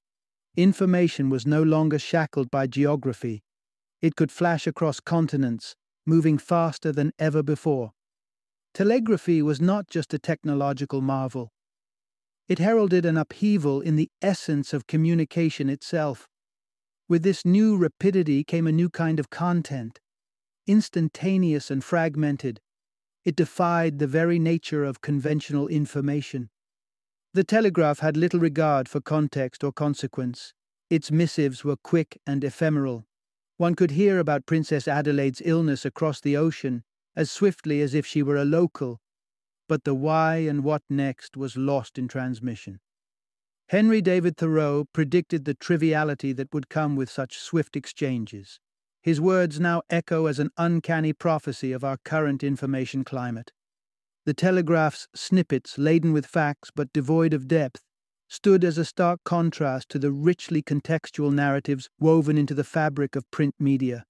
Information 0.55 1.29
was 1.29 1.45
no 1.45 1.61
longer 1.61 1.99
shackled 1.99 2.49
by 2.49 2.67
geography. 2.67 3.43
It 4.01 4.15
could 4.15 4.31
flash 4.31 4.65
across 4.65 4.99
continents, 4.99 5.75
moving 6.05 6.37
faster 6.37 6.91
than 6.91 7.11
ever 7.19 7.43
before. 7.43 7.91
Telegraphy 8.73 9.41
was 9.41 9.61
not 9.61 9.87
just 9.87 10.13
a 10.13 10.19
technological 10.19 11.01
marvel. 11.01 11.51
It 12.47 12.59
heralded 12.59 13.05
an 13.05 13.17
upheaval 13.17 13.81
in 13.81 13.95
the 13.95 14.09
essence 14.21 14.73
of 14.73 14.87
communication 14.87 15.69
itself. 15.69 16.27
With 17.07 17.23
this 17.23 17.45
new 17.45 17.77
rapidity 17.77 18.43
came 18.43 18.65
a 18.65 18.71
new 18.71 18.89
kind 18.89 19.19
of 19.19 19.29
content, 19.29 19.99
instantaneous 20.65 21.69
and 21.69 21.83
fragmented. 21.83 22.59
It 23.23 23.35
defied 23.35 23.99
the 23.99 24.07
very 24.07 24.39
nature 24.39 24.83
of 24.83 25.01
conventional 25.01 25.67
information. 25.67 26.49
The 27.33 27.43
telegraph 27.43 27.99
had 27.99 28.17
little 28.17 28.39
regard 28.39 28.89
for 28.89 28.99
context 28.99 29.63
or 29.63 29.71
consequence. 29.71 30.53
Its 30.89 31.11
missives 31.11 31.63
were 31.63 31.77
quick 31.77 32.19
and 32.25 32.43
ephemeral. 32.43 33.05
One 33.61 33.75
could 33.75 33.91
hear 33.91 34.17
about 34.17 34.47
Princess 34.47 34.87
Adelaide's 34.87 35.39
illness 35.45 35.85
across 35.85 36.19
the 36.19 36.35
ocean 36.35 36.83
as 37.15 37.29
swiftly 37.29 37.79
as 37.81 37.93
if 37.93 38.07
she 38.07 38.23
were 38.23 38.37
a 38.37 38.43
local, 38.43 38.99
but 39.69 39.83
the 39.83 39.93
why 39.93 40.37
and 40.37 40.63
what 40.63 40.81
next 40.89 41.37
was 41.37 41.55
lost 41.55 41.99
in 41.99 42.07
transmission. 42.07 42.79
Henry 43.69 44.01
David 44.01 44.35
Thoreau 44.35 44.85
predicted 44.93 45.45
the 45.45 45.53
triviality 45.53 46.33
that 46.33 46.51
would 46.51 46.69
come 46.69 46.95
with 46.95 47.07
such 47.07 47.37
swift 47.37 47.75
exchanges. 47.75 48.59
His 49.03 49.21
words 49.21 49.59
now 49.59 49.83
echo 49.91 50.25
as 50.25 50.39
an 50.39 50.49
uncanny 50.57 51.13
prophecy 51.13 51.71
of 51.71 51.83
our 51.83 51.97
current 52.03 52.43
information 52.43 53.03
climate. 53.03 53.51
The 54.25 54.33
telegraph's 54.33 55.07
snippets, 55.13 55.77
laden 55.77 56.13
with 56.13 56.25
facts 56.25 56.71
but 56.75 56.91
devoid 56.93 57.31
of 57.31 57.47
depth, 57.47 57.83
stood 58.31 58.63
as 58.63 58.77
a 58.77 58.85
stark 58.85 59.19
contrast 59.25 59.89
to 59.89 59.99
the 59.99 60.09
richly 60.09 60.61
contextual 60.61 61.33
narratives 61.33 61.89
woven 61.99 62.37
into 62.37 62.53
the 62.53 62.63
fabric 62.63 63.17
of 63.17 63.29
print 63.29 63.53
media. 63.59 64.05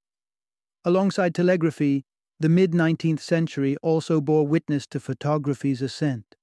Alongside 0.85 1.33
telegraphy, 1.33 2.03
the 2.39 2.47
mid 2.47 2.71
19th 2.71 3.19
century 3.19 3.75
also 3.81 4.21
bore 4.21 4.45
witness 4.45 4.85
to 4.85 4.99
photography's 4.99 5.81
ascent. 5.81 6.35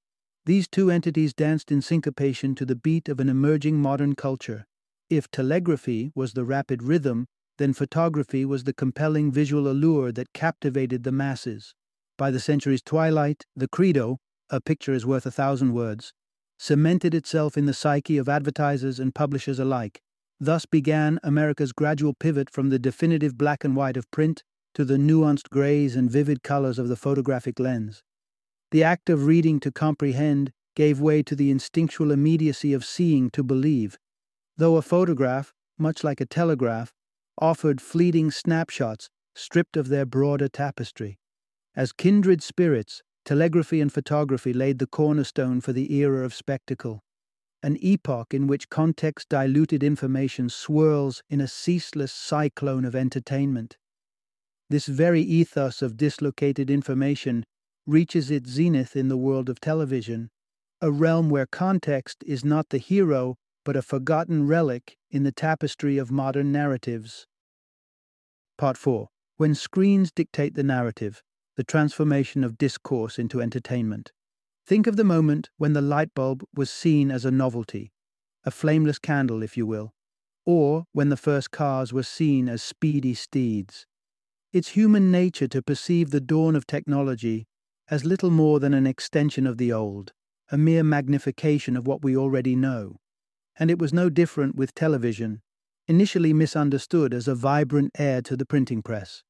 These 0.44 0.66
two 0.66 0.90
entities 0.90 1.32
danced 1.32 1.70
in 1.70 1.80
syncopation 1.80 2.56
to 2.56 2.66
the 2.66 2.74
beat 2.74 3.08
of 3.08 3.20
an 3.20 3.28
emerging 3.28 3.76
modern 3.76 4.16
culture. 4.16 4.66
If 5.08 5.30
telegraphy 5.30 6.10
was 6.16 6.32
the 6.32 6.44
rapid 6.44 6.82
rhythm, 6.82 7.26
then 7.58 7.72
photography 7.72 8.44
was 8.44 8.64
the 8.64 8.74
compelling 8.74 9.30
visual 9.30 9.68
allure 9.68 10.10
that 10.10 10.32
captivated 10.32 11.04
the 11.04 11.12
masses. 11.12 11.74
By 12.16 12.32
the 12.32 12.40
century's 12.40 12.82
twilight, 12.82 13.44
the 13.54 13.68
credo, 13.68 14.18
a 14.50 14.60
picture 14.60 14.94
is 14.94 15.06
worth 15.06 15.26
a 15.26 15.30
thousand 15.30 15.74
words, 15.74 16.12
cemented 16.58 17.14
itself 17.14 17.56
in 17.56 17.66
the 17.66 17.72
psyche 17.72 18.18
of 18.18 18.28
advertisers 18.28 18.98
and 18.98 19.14
publishers 19.14 19.58
alike. 19.58 20.02
Thus 20.40 20.66
began 20.66 21.18
America's 21.22 21.72
gradual 21.72 22.14
pivot 22.14 22.50
from 22.50 22.68
the 22.68 22.78
definitive 22.78 23.38
black 23.38 23.64
and 23.64 23.74
white 23.74 23.96
of 23.96 24.10
print 24.10 24.42
to 24.74 24.84
the 24.84 24.98
nuanced 24.98 25.50
grays 25.50 25.96
and 25.96 26.10
vivid 26.10 26.42
colors 26.42 26.78
of 26.78 26.88
the 26.88 26.96
photographic 26.96 27.58
lens. 27.58 28.02
The 28.70 28.84
act 28.84 29.08
of 29.08 29.26
reading 29.26 29.60
to 29.60 29.72
comprehend 29.72 30.52
gave 30.76 31.00
way 31.00 31.22
to 31.24 31.34
the 31.34 31.50
instinctual 31.50 32.12
immediacy 32.12 32.72
of 32.72 32.84
seeing 32.84 33.30
to 33.30 33.42
believe. 33.42 33.98
Though 34.56 34.76
a 34.76 34.82
photograph, 34.82 35.54
much 35.78 36.04
like 36.04 36.20
a 36.20 36.26
telegraph, 36.26 36.92
offered 37.40 37.80
fleeting 37.80 38.30
snapshots 38.30 39.08
stripped 39.34 39.76
of 39.76 39.88
their 39.88 40.04
broader 40.04 40.48
tapestry. 40.48 41.18
As 41.74 41.92
kindred 41.92 42.42
spirits, 42.42 43.02
telegraphy 43.24 43.80
and 43.80 43.92
photography 43.92 44.52
laid 44.52 44.78
the 44.78 44.86
cornerstone 44.86 45.60
for 45.60 45.72
the 45.72 45.92
era 45.94 46.24
of 46.24 46.34
spectacle, 46.34 47.00
an 47.62 47.76
epoch 47.80 48.32
in 48.32 48.46
which 48.46 48.70
context 48.70 49.28
diluted 49.28 49.82
information 49.82 50.48
swirls 50.48 51.22
in 51.28 51.40
a 51.40 51.48
ceaseless 51.48 52.12
cyclone 52.12 52.84
of 52.84 52.94
entertainment. 52.94 53.76
This 54.70 54.86
very 54.86 55.22
ethos 55.22 55.82
of 55.82 55.96
dislocated 55.96 56.70
information 56.70 57.44
reaches 57.86 58.30
its 58.30 58.50
zenith 58.50 58.94
in 58.94 59.08
the 59.08 59.16
world 59.16 59.48
of 59.48 59.60
television, 59.60 60.30
a 60.80 60.90
realm 60.90 61.30
where 61.30 61.46
context 61.46 62.22
is 62.26 62.44
not 62.44 62.68
the 62.68 62.78
hero 62.78 63.36
but 63.64 63.76
a 63.76 63.82
forgotten 63.82 64.46
relic 64.46 64.96
in 65.10 65.24
the 65.24 65.32
tapestry 65.32 65.98
of 65.98 66.10
modern 66.10 66.52
narratives. 66.52 67.26
Part 68.56 68.76
4 68.76 69.08
When 69.36 69.54
Screens 69.54 70.10
Dictate 70.10 70.54
the 70.54 70.62
Narrative 70.62 71.22
The 71.58 71.64
Transformation 71.64 72.44
of 72.44 72.56
Discourse 72.56 73.18
into 73.18 73.40
Entertainment. 73.40 74.12
Think 74.64 74.86
of 74.86 74.94
the 74.94 75.02
moment 75.02 75.50
when 75.56 75.72
the 75.72 75.82
light 75.82 76.14
bulb 76.14 76.44
was 76.54 76.70
seen 76.70 77.10
as 77.10 77.24
a 77.24 77.32
novelty, 77.32 77.90
a 78.44 78.52
flameless 78.52 79.00
candle, 79.00 79.42
if 79.42 79.56
you 79.56 79.66
will, 79.66 79.92
or 80.46 80.84
when 80.92 81.08
the 81.08 81.16
first 81.16 81.50
cars 81.50 81.92
were 81.92 82.04
seen 82.04 82.48
as 82.48 82.62
speedy 82.62 83.12
steeds. 83.12 83.86
It's 84.52 84.68
human 84.68 85.10
nature 85.10 85.48
to 85.48 85.60
perceive 85.60 86.10
the 86.10 86.20
dawn 86.20 86.54
of 86.54 86.64
technology 86.64 87.48
as 87.90 88.04
little 88.04 88.30
more 88.30 88.60
than 88.60 88.72
an 88.72 88.86
extension 88.86 89.44
of 89.44 89.58
the 89.58 89.72
old, 89.72 90.12
a 90.52 90.56
mere 90.56 90.84
magnification 90.84 91.76
of 91.76 91.88
what 91.88 92.04
we 92.04 92.16
already 92.16 92.54
know. 92.54 92.98
And 93.58 93.68
it 93.68 93.80
was 93.80 93.92
no 93.92 94.08
different 94.08 94.54
with 94.54 94.76
television, 94.76 95.42
initially 95.88 96.32
misunderstood 96.32 97.12
as 97.12 97.26
a 97.26 97.34
vibrant 97.34 97.90
heir 97.98 98.22
to 98.22 98.36
the 98.36 98.46
printing 98.46 98.80
press. 98.80 99.24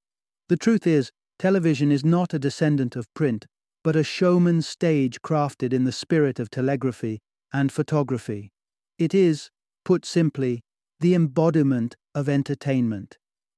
The 0.50 0.58
truth 0.58 0.86
is, 0.86 1.10
television 1.38 1.92
is 1.92 2.04
not 2.04 2.34
a 2.34 2.38
descendant 2.38 2.96
of 2.96 3.12
print, 3.14 3.46
but 3.84 3.96
a 3.96 4.02
showman's 4.02 4.66
stage 4.66 5.20
crafted 5.22 5.72
in 5.72 5.84
the 5.84 5.92
spirit 5.92 6.38
of 6.38 6.50
telegraphy 6.50 7.20
and 7.52 7.72
photography. 7.72 8.50
It 8.98 9.14
is, 9.14 9.50
put 9.84 10.04
simply, 10.04 10.62
the 11.00 11.14
embodiment 11.14 11.96
of 12.14 12.28
entertainment. 12.28 13.16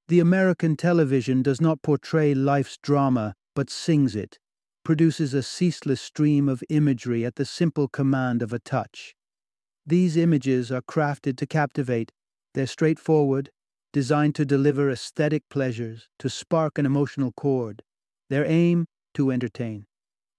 The 0.08 0.20
American 0.20 0.76
television 0.76 1.42
does 1.42 1.60
not 1.60 1.82
portray 1.82 2.34
life's 2.34 2.76
drama, 2.82 3.34
but 3.54 3.70
sings 3.70 4.14
it, 4.14 4.38
produces 4.84 5.34
a 5.34 5.42
ceaseless 5.42 6.00
stream 6.00 6.48
of 6.48 6.62
imagery 6.68 7.24
at 7.24 7.36
the 7.36 7.44
simple 7.44 7.88
command 7.88 8.42
of 8.42 8.52
a 8.52 8.58
touch. 8.58 9.14
These 9.86 10.16
images 10.16 10.70
are 10.70 10.82
crafted 10.82 11.36
to 11.38 11.46
captivate, 11.46 12.12
they're 12.54 12.66
straightforward, 12.66 13.50
designed 13.92 14.34
to 14.36 14.44
deliver 14.44 14.90
aesthetic 14.90 15.42
pleasures, 15.48 16.08
to 16.18 16.28
spark 16.28 16.78
an 16.78 16.86
emotional 16.86 17.32
chord. 17.32 17.82
Their 18.28 18.44
aim, 18.44 18.86
to 19.14 19.30
entertain. 19.30 19.86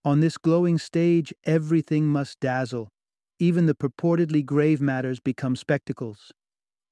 On 0.05 0.20
this 0.20 0.38
glowing 0.38 0.77
stage, 0.77 1.34
everything 1.43 2.08
must 2.08 2.39
dazzle. 2.39 2.89
Even 3.39 3.65
the 3.65 3.75
purportedly 3.75 4.46
grave 4.46 4.81
matters 4.81 5.20
become 5.20 5.55
spectacles. 5.55 6.31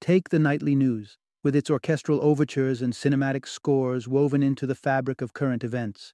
Take 0.02 0.30
the 0.30 0.40
nightly 0.40 0.76
news 0.76 1.18
with 1.44 1.56
its 1.56 1.70
orchestral 1.70 2.22
overtures 2.22 2.82
and 2.82 2.94
cinematic 2.94 3.48
scores 3.48 4.08
woven 4.08 4.44
into 4.44 4.68
the 4.68 4.76
fabric 4.76 5.22
of 5.22 5.34
current 5.34 5.64
events. 5.64 6.14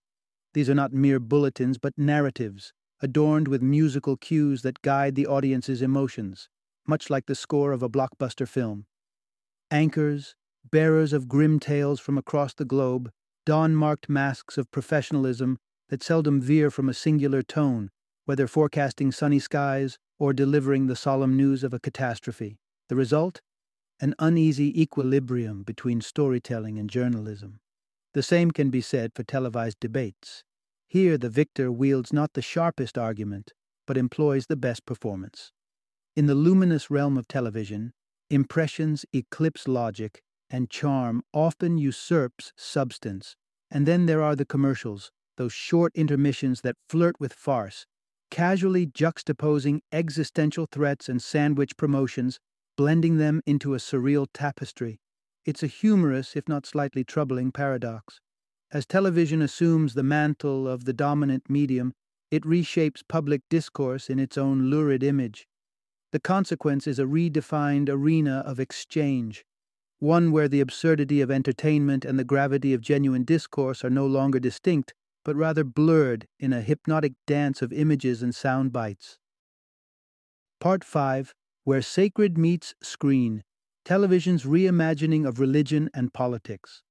These 0.53 0.69
are 0.69 0.75
not 0.75 0.93
mere 0.93 1.19
bulletins, 1.19 1.77
but 1.77 1.97
narratives, 1.97 2.73
adorned 3.01 3.47
with 3.47 3.61
musical 3.61 4.17
cues 4.17 4.61
that 4.61 4.81
guide 4.81 5.15
the 5.15 5.27
audience's 5.27 5.81
emotions, 5.81 6.47
much 6.87 7.09
like 7.09 7.25
the 7.25 7.35
score 7.35 7.71
of 7.71 7.81
a 7.81 7.89
blockbuster 7.89 8.47
film. 8.47 8.85
Anchors, 9.75 10.35
bearers 10.71 11.11
of 11.11 11.27
grim 11.27 11.59
tales 11.59 11.99
from 11.99 12.17
across 12.17 12.53
the 12.53 12.63
globe, 12.63 13.11
don 13.45 13.75
marked 13.75 14.07
masks 14.07 14.57
of 14.57 14.71
professionalism 14.71 15.57
that 15.89 16.01
seldom 16.01 16.39
veer 16.39 16.71
from 16.71 16.87
a 16.87 16.93
singular 16.93 17.41
tone, 17.43 17.91
whether 18.23 18.47
forecasting 18.47 19.11
sunny 19.11 19.37
skies 19.37 19.99
or 20.17 20.31
delivering 20.31 20.87
the 20.87 20.95
solemn 20.95 21.35
news 21.35 21.61
of 21.61 21.73
a 21.73 21.79
catastrophe. 21.81 22.57
The 22.87 22.95
result? 22.95 23.41
an 23.99 24.15
uneasy 24.17 24.81
equilibrium 24.81 25.63
between 25.63 25.99
storytelling 25.99 26.79
and 26.79 26.89
journalism. 26.89 27.59
The 28.13 28.23
same 28.23 28.51
can 28.51 28.69
be 28.69 28.79
said 28.79 29.11
for 29.13 29.23
televised 29.23 29.81
debates. 29.81 30.45
Here, 30.87 31.17
the 31.17 31.29
victor 31.29 31.69
wields 31.69 32.13
not 32.13 32.31
the 32.31 32.41
sharpest 32.41 32.97
argument, 32.97 33.51
but 33.85 33.97
employs 33.97 34.45
the 34.45 34.55
best 34.55 34.85
performance. 34.85 35.51
In 36.15 36.27
the 36.27 36.35
luminous 36.35 36.89
realm 36.89 37.17
of 37.17 37.27
television, 37.27 37.91
impressions 38.29 39.05
eclipse 39.13 39.67
logic, 39.67 40.21
and 40.49 40.69
charm 40.69 41.23
often 41.33 41.77
usurps 41.77 42.53
substance. 42.55 43.35
And 43.71 43.85
then 43.85 44.05
there 44.05 44.21
are 44.21 44.35
the 44.35 44.45
commercials, 44.45 45.11
those 45.37 45.53
short 45.53 45.91
intermissions 45.95 46.61
that 46.61 46.75
flirt 46.87 47.19
with 47.19 47.33
farce, 47.33 47.85
casually 48.31 48.85
juxtaposing 48.85 49.81
existential 49.91 50.67
threats 50.71 51.09
and 51.09 51.21
sandwich 51.21 51.77
promotions 51.77 52.39
blending 52.77 53.17
them 53.17 53.41
into 53.45 53.73
a 53.73 53.77
surreal 53.77 54.27
tapestry. 54.33 54.99
It's 55.45 55.63
a 55.63 55.67
humorous, 55.67 56.35
if 56.35 56.49
not 56.49 56.65
slightly 56.65 57.03
troubling, 57.03 57.51
paradox. 57.51 58.19
As 58.71 58.85
television 58.85 59.41
assumes 59.41 59.93
the 59.93 60.03
mantle 60.03 60.67
of 60.67 60.85
the 60.85 60.93
dominant 60.93 61.49
medium, 61.49 61.93
it 62.31 62.43
reshapes 62.43 63.03
public 63.07 63.41
discourse 63.49 64.09
in 64.09 64.19
its 64.19 64.37
own 64.37 64.69
lurid 64.69 65.03
image. 65.03 65.47
The 66.15 66.21
consequence 66.21 66.87
is 66.87 66.97
a 66.97 67.03
redefined 67.03 67.89
arena 67.89 68.41
of 68.45 68.57
exchange, 68.57 69.43
one 69.99 70.31
where 70.31 70.47
the 70.47 70.61
absurdity 70.61 71.19
of 71.19 71.29
entertainment 71.29 72.05
and 72.05 72.17
the 72.17 72.23
gravity 72.23 72.73
of 72.73 72.79
genuine 72.79 73.25
discourse 73.25 73.83
are 73.83 73.89
no 73.89 74.07
longer 74.07 74.39
distinct, 74.39 74.93
but 75.25 75.35
rather 75.35 75.65
blurred 75.65 76.25
in 76.39 76.53
a 76.53 76.61
hypnotic 76.61 77.15
dance 77.27 77.61
of 77.61 77.73
images 77.73 78.23
and 78.23 78.33
sound 78.33 78.71
bites. 78.71 79.19
Part 80.61 80.85
5 80.85 81.35
where 81.65 81.81
sacred 81.81 82.37
meets 82.37 82.75
screen, 82.81 83.43
television's 83.83 84.45
reimagining 84.45 85.27
of 85.27 85.41
religion 85.41 85.89
and 85.93 86.13
politics. 86.13 86.81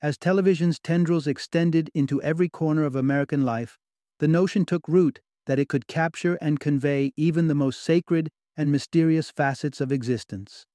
As 0.00 0.16
television's 0.16 0.78
tendrils 0.78 1.26
extended 1.26 1.90
into 1.92 2.22
every 2.22 2.48
corner 2.48 2.84
of 2.84 2.94
American 2.94 3.44
life, 3.44 3.80
the 4.20 4.28
notion 4.28 4.64
took 4.64 4.86
root 4.86 5.22
that 5.48 5.58
it 5.58 5.68
could 5.68 5.86
capture 5.86 6.34
and 6.42 6.60
convey 6.60 7.10
even 7.16 7.48
the 7.48 7.54
most 7.54 7.82
sacred 7.82 8.28
and 8.54 8.70
mysterious 8.70 9.30
facets 9.30 9.80
of 9.80 9.90
existence. 9.90 10.66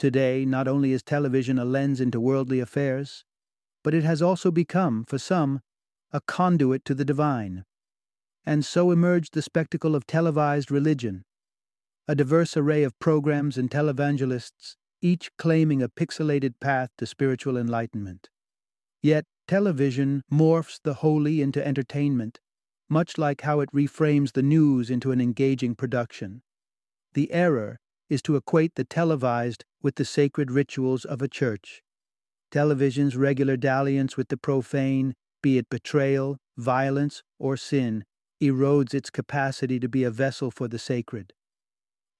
Today, 0.00 0.44
not 0.44 0.66
only 0.66 0.90
is 0.90 1.04
television 1.04 1.60
a 1.60 1.64
lens 1.64 2.00
into 2.00 2.18
worldly 2.18 2.58
affairs, 2.58 3.24
but 3.84 3.94
it 3.94 4.02
has 4.02 4.20
also 4.20 4.50
become, 4.50 5.04
for 5.06 5.16
some, 5.16 5.60
a 6.12 6.20
conduit 6.20 6.84
to 6.84 6.94
the 6.94 7.04
divine. 7.04 7.64
And 8.44 8.64
so 8.64 8.90
emerged 8.90 9.32
the 9.32 9.42
spectacle 9.42 9.94
of 9.94 10.08
televised 10.08 10.72
religion, 10.72 11.22
a 12.08 12.16
diverse 12.16 12.56
array 12.56 12.82
of 12.82 12.98
programs 12.98 13.56
and 13.56 13.70
televangelists, 13.70 14.74
each 15.02 15.30
claiming 15.38 15.82
a 15.82 15.88
pixelated 15.88 16.54
path 16.60 16.90
to 16.98 17.06
spiritual 17.06 17.56
enlightenment. 17.56 18.28
Yet, 19.02 19.24
television 19.46 20.22
morphs 20.32 20.80
the 20.82 20.94
holy 20.94 21.40
into 21.40 21.64
entertainment, 21.64 22.40
much 22.88 23.18
like 23.18 23.42
how 23.42 23.60
it 23.60 23.72
reframes 23.72 24.32
the 24.32 24.42
news 24.42 24.90
into 24.90 25.12
an 25.12 25.20
engaging 25.20 25.74
production. 25.74 26.42
The 27.14 27.30
error 27.32 27.78
is 28.10 28.22
to 28.22 28.36
equate 28.36 28.74
the 28.74 28.84
televised 28.84 29.64
with 29.82 29.96
the 29.96 30.04
sacred 30.04 30.50
rituals 30.50 31.04
of 31.04 31.22
a 31.22 31.28
church. 31.28 31.82
Television's 32.50 33.16
regular 33.16 33.56
dalliance 33.56 34.16
with 34.16 34.28
the 34.28 34.36
profane, 34.36 35.14
be 35.42 35.58
it 35.58 35.68
betrayal, 35.68 36.38
violence, 36.56 37.22
or 37.38 37.56
sin, 37.56 38.04
erodes 38.42 38.94
its 38.94 39.10
capacity 39.10 39.80
to 39.80 39.88
be 39.88 40.04
a 40.04 40.10
vessel 40.10 40.50
for 40.50 40.68
the 40.68 40.78
sacred. 40.78 41.32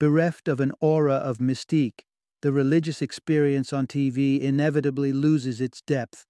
Bereft 0.00 0.48
of 0.48 0.60
an 0.60 0.72
aura 0.80 1.14
of 1.14 1.38
mystique, 1.38 2.00
the 2.42 2.52
religious 2.52 3.00
experience 3.00 3.72
on 3.72 3.86
TV 3.86 4.40
inevitably 4.40 5.12
loses 5.12 5.60
its 5.60 5.80
depth 5.82 6.24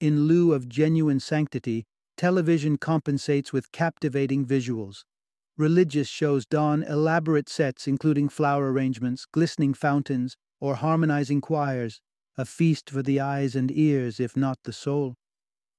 in 0.00 0.22
lieu 0.22 0.52
of 0.54 0.68
genuine 0.68 1.20
sanctity, 1.20 1.84
television 2.20 2.76
compensates 2.76 3.50
with 3.50 3.72
captivating 3.72 4.44
visuals. 4.44 5.04
Religious 5.56 6.06
shows 6.06 6.44
don 6.44 6.82
elaborate 6.82 7.48
sets 7.48 7.88
including 7.88 8.28
flower 8.28 8.70
arrangements, 8.70 9.24
glistening 9.32 9.72
fountains, 9.72 10.36
or 10.60 10.74
harmonizing 10.74 11.40
choirs, 11.40 12.02
a 12.36 12.44
feast 12.44 12.90
for 12.90 13.02
the 13.02 13.18
eyes 13.18 13.56
and 13.56 13.70
ears, 13.70 14.20
if 14.20 14.36
not 14.36 14.58
the 14.64 14.72
soul. 14.72 15.14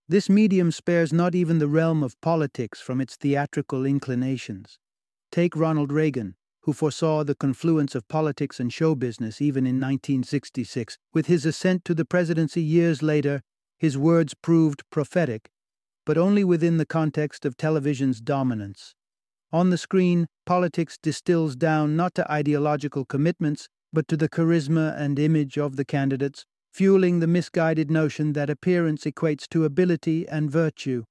This 0.09 0.31
medium 0.31 0.71
spares 0.71 1.13
not 1.13 1.35
even 1.35 1.59
the 1.59 1.67
realm 1.67 2.01
of 2.01 2.19
politics 2.21 2.81
from 2.81 2.99
its 2.99 3.15
theatrical 3.15 3.85
inclinations. 3.85 4.79
Take 5.31 5.55
Ronald 5.55 5.91
Reagan, 5.91 6.33
who 6.61 6.73
foresaw 6.73 7.23
the 7.23 7.35
confluence 7.35 7.93
of 7.93 8.07
politics 8.07 8.59
and 8.59 8.73
show 8.73 8.95
business 8.95 9.43
even 9.43 9.67
in 9.67 9.75
1966. 9.75 10.97
With 11.13 11.27
his 11.27 11.45
ascent 11.45 11.85
to 11.85 11.93
the 11.93 12.03
presidency 12.03 12.63
years 12.63 13.03
later, 13.03 13.43
his 13.77 13.95
words 13.95 14.33
proved 14.33 14.81
prophetic, 14.89 15.51
but 16.05 16.17
only 16.17 16.43
within 16.43 16.77
the 16.77 16.85
context 16.85 17.45
of 17.45 17.57
television's 17.57 18.19
dominance. 18.19 18.95
On 19.53 19.69
the 19.69 19.77
screen, 19.77 20.27
politics 20.45 20.97
distills 21.01 21.55
down 21.55 21.95
not 21.95 22.15
to 22.15 22.31
ideological 22.31 23.05
commitments, 23.05 23.67
but 23.93 24.07
to 24.07 24.15
the 24.15 24.29
charisma 24.29 24.97
and 24.97 25.19
image 25.19 25.57
of 25.57 25.75
the 25.75 25.85
candidates, 25.85 26.45
fueling 26.71 27.19
the 27.19 27.27
misguided 27.27 27.91
notion 27.91 28.33
that 28.33 28.49
appearance 28.49 29.03
equates 29.03 29.47
to 29.49 29.65
ability 29.65 30.27
and 30.27 30.49
virtue. 30.49 31.03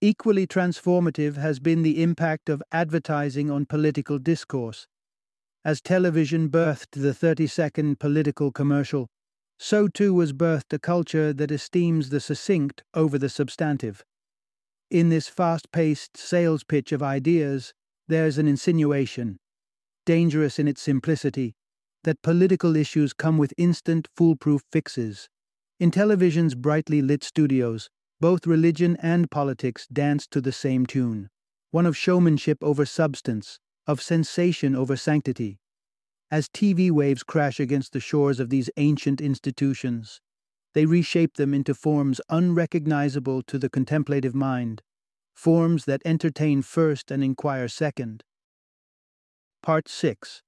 Equally 0.00 0.46
transformative 0.46 1.36
has 1.36 1.58
been 1.58 1.82
the 1.82 2.02
impact 2.02 2.48
of 2.48 2.62
advertising 2.72 3.50
on 3.50 3.66
political 3.66 4.18
discourse. 4.18 4.86
As 5.64 5.80
television 5.80 6.48
birthed 6.48 6.92
the 6.92 7.12
30 7.12 7.46
second 7.46 7.98
political 7.98 8.52
commercial, 8.52 9.08
so 9.58 9.88
too 9.88 10.14
was 10.14 10.32
birthed 10.32 10.72
a 10.72 10.78
culture 10.78 11.32
that 11.32 11.50
esteems 11.50 12.10
the 12.10 12.20
succinct 12.20 12.82
over 12.94 13.18
the 13.18 13.28
substantive. 13.28 14.04
In 14.90 15.08
this 15.08 15.26
fast 15.26 15.72
paced 15.72 16.16
sales 16.16 16.62
pitch 16.62 16.92
of 16.92 17.02
ideas, 17.02 17.74
there's 18.06 18.38
an 18.38 18.46
insinuation, 18.46 19.38
dangerous 20.04 20.60
in 20.60 20.68
its 20.68 20.80
simplicity, 20.80 21.56
that 22.04 22.22
political 22.22 22.76
issues 22.76 23.12
come 23.12 23.36
with 23.36 23.52
instant, 23.56 24.06
foolproof 24.14 24.62
fixes. 24.70 25.28
In 25.80 25.90
television's 25.90 26.54
brightly 26.54 27.02
lit 27.02 27.24
studios, 27.24 27.90
both 28.20 28.46
religion 28.46 28.96
and 29.02 29.28
politics 29.28 29.88
dance 29.92 30.26
to 30.28 30.40
the 30.40 30.52
same 30.52 30.86
tune 30.86 31.28
one 31.72 31.84
of 31.84 31.96
showmanship 31.96 32.56
over 32.62 32.86
substance, 32.86 33.58
of 33.86 34.00
sensation 34.00 34.74
over 34.74 34.96
sanctity, 34.96 35.58
as 36.30 36.48
TV 36.48 36.90
waves 36.90 37.22
crash 37.22 37.60
against 37.60 37.92
the 37.92 38.00
shores 38.00 38.40
of 38.40 38.50
these 38.50 38.70
ancient 38.76 39.20
institutions, 39.20 40.20
they 40.76 40.84
reshape 40.84 41.38
them 41.38 41.54
into 41.54 41.72
forms 41.72 42.20
unrecognizable 42.28 43.40
to 43.40 43.58
the 43.58 43.70
contemplative 43.70 44.34
mind, 44.34 44.82
forms 45.34 45.86
that 45.86 46.02
entertain 46.04 46.60
first 46.60 47.10
and 47.10 47.24
inquire 47.24 47.66
second. 47.66 48.22
Part 49.62 49.88
6 49.88 50.42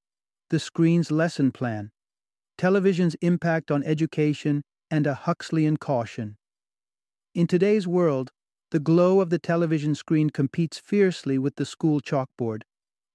The 0.51 0.59
Screen's 0.59 1.11
Lesson 1.11 1.51
Plan 1.51 1.93
Television's 2.59 3.15
Impact 3.23 3.71
on 3.71 3.83
Education 3.85 4.65
and 4.91 5.07
a 5.07 5.15
Huxleyan 5.15 5.79
Caution. 5.79 6.37
In 7.35 7.47
today's 7.47 7.89
world, 7.89 8.31
the 8.71 8.81
glow 8.81 9.23
of 9.23 9.31
the 9.31 9.39
television 9.39 9.95
screen 9.95 10.29
competes 10.29 10.77
fiercely 10.77 11.39
with 11.39 11.57
the 11.57 11.65
school 11.65 12.03
chalkboard, 12.03 12.65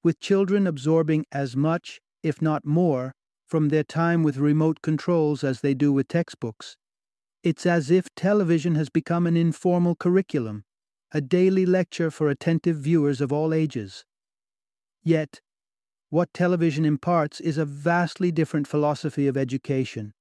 with 0.04 0.20
children 0.20 0.66
absorbing 0.66 1.26
as 1.32 1.56
much 1.56 2.02
if 2.24 2.42
not 2.42 2.66
more, 2.66 3.14
from 3.46 3.70
their 3.70 3.84
time 3.84 4.24
with 4.24 4.38
remote 4.38 4.82
controls 4.82 5.44
as 5.44 5.62
they 5.62 5.76
do 5.76 5.94
with 5.94 6.08
textbooks. 6.08 6.76
It's 7.44 7.66
as 7.66 7.92
if 7.92 8.08
television 8.16 8.76
has 8.76 8.88
become 8.88 9.28
an 9.28 9.36
informal 9.36 9.96
curriculum, 9.96 10.64
a 11.12 11.20
daily 11.20 11.66
lecture 11.66 12.10
for 12.10 12.30
attentive 12.30 12.78
viewers 12.78 13.20
of 13.20 13.34
all 13.34 13.54
ages. 13.54 14.06
Yet, 15.04 15.42
what 16.10 16.34
television 16.34 16.86
imparts 16.86 17.42
is 17.42 17.58
a 17.58 17.66
vastly 17.66 18.32
different 18.32 18.66
philosophy 18.66 19.28
of 19.28 19.36
education, 19.36 20.14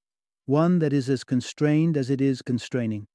one 0.47 0.81
that 0.81 0.93
is 0.93 1.09
as 1.09 1.23
constrained 1.23 1.97
as 1.97 2.11
it 2.11 2.21
is 2.21 2.43
constraining. 2.43 3.07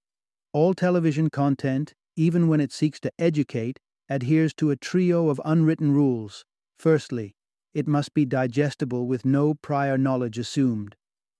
All 0.54 0.74
television 0.74 1.30
content, 1.30 1.94
even 2.16 2.48
when 2.48 2.62
it 2.62 2.72
seeks 2.72 3.02
to 3.02 3.12
educate, 3.20 3.78
adheres 4.08 4.54
to 4.54 4.72
a 4.72 4.78
trio 4.78 5.28
of 5.28 5.42
unwritten 5.44 5.92
rules. 5.92 6.46
Firstly, 6.80 7.36
it 7.74 7.90
must 7.90 8.14
be 8.14 8.24
digestible 8.24 9.06
with 9.06 9.26
no 9.26 9.54
prior 9.54 9.98
knowledge 9.98 10.38
assumed. 10.38 10.96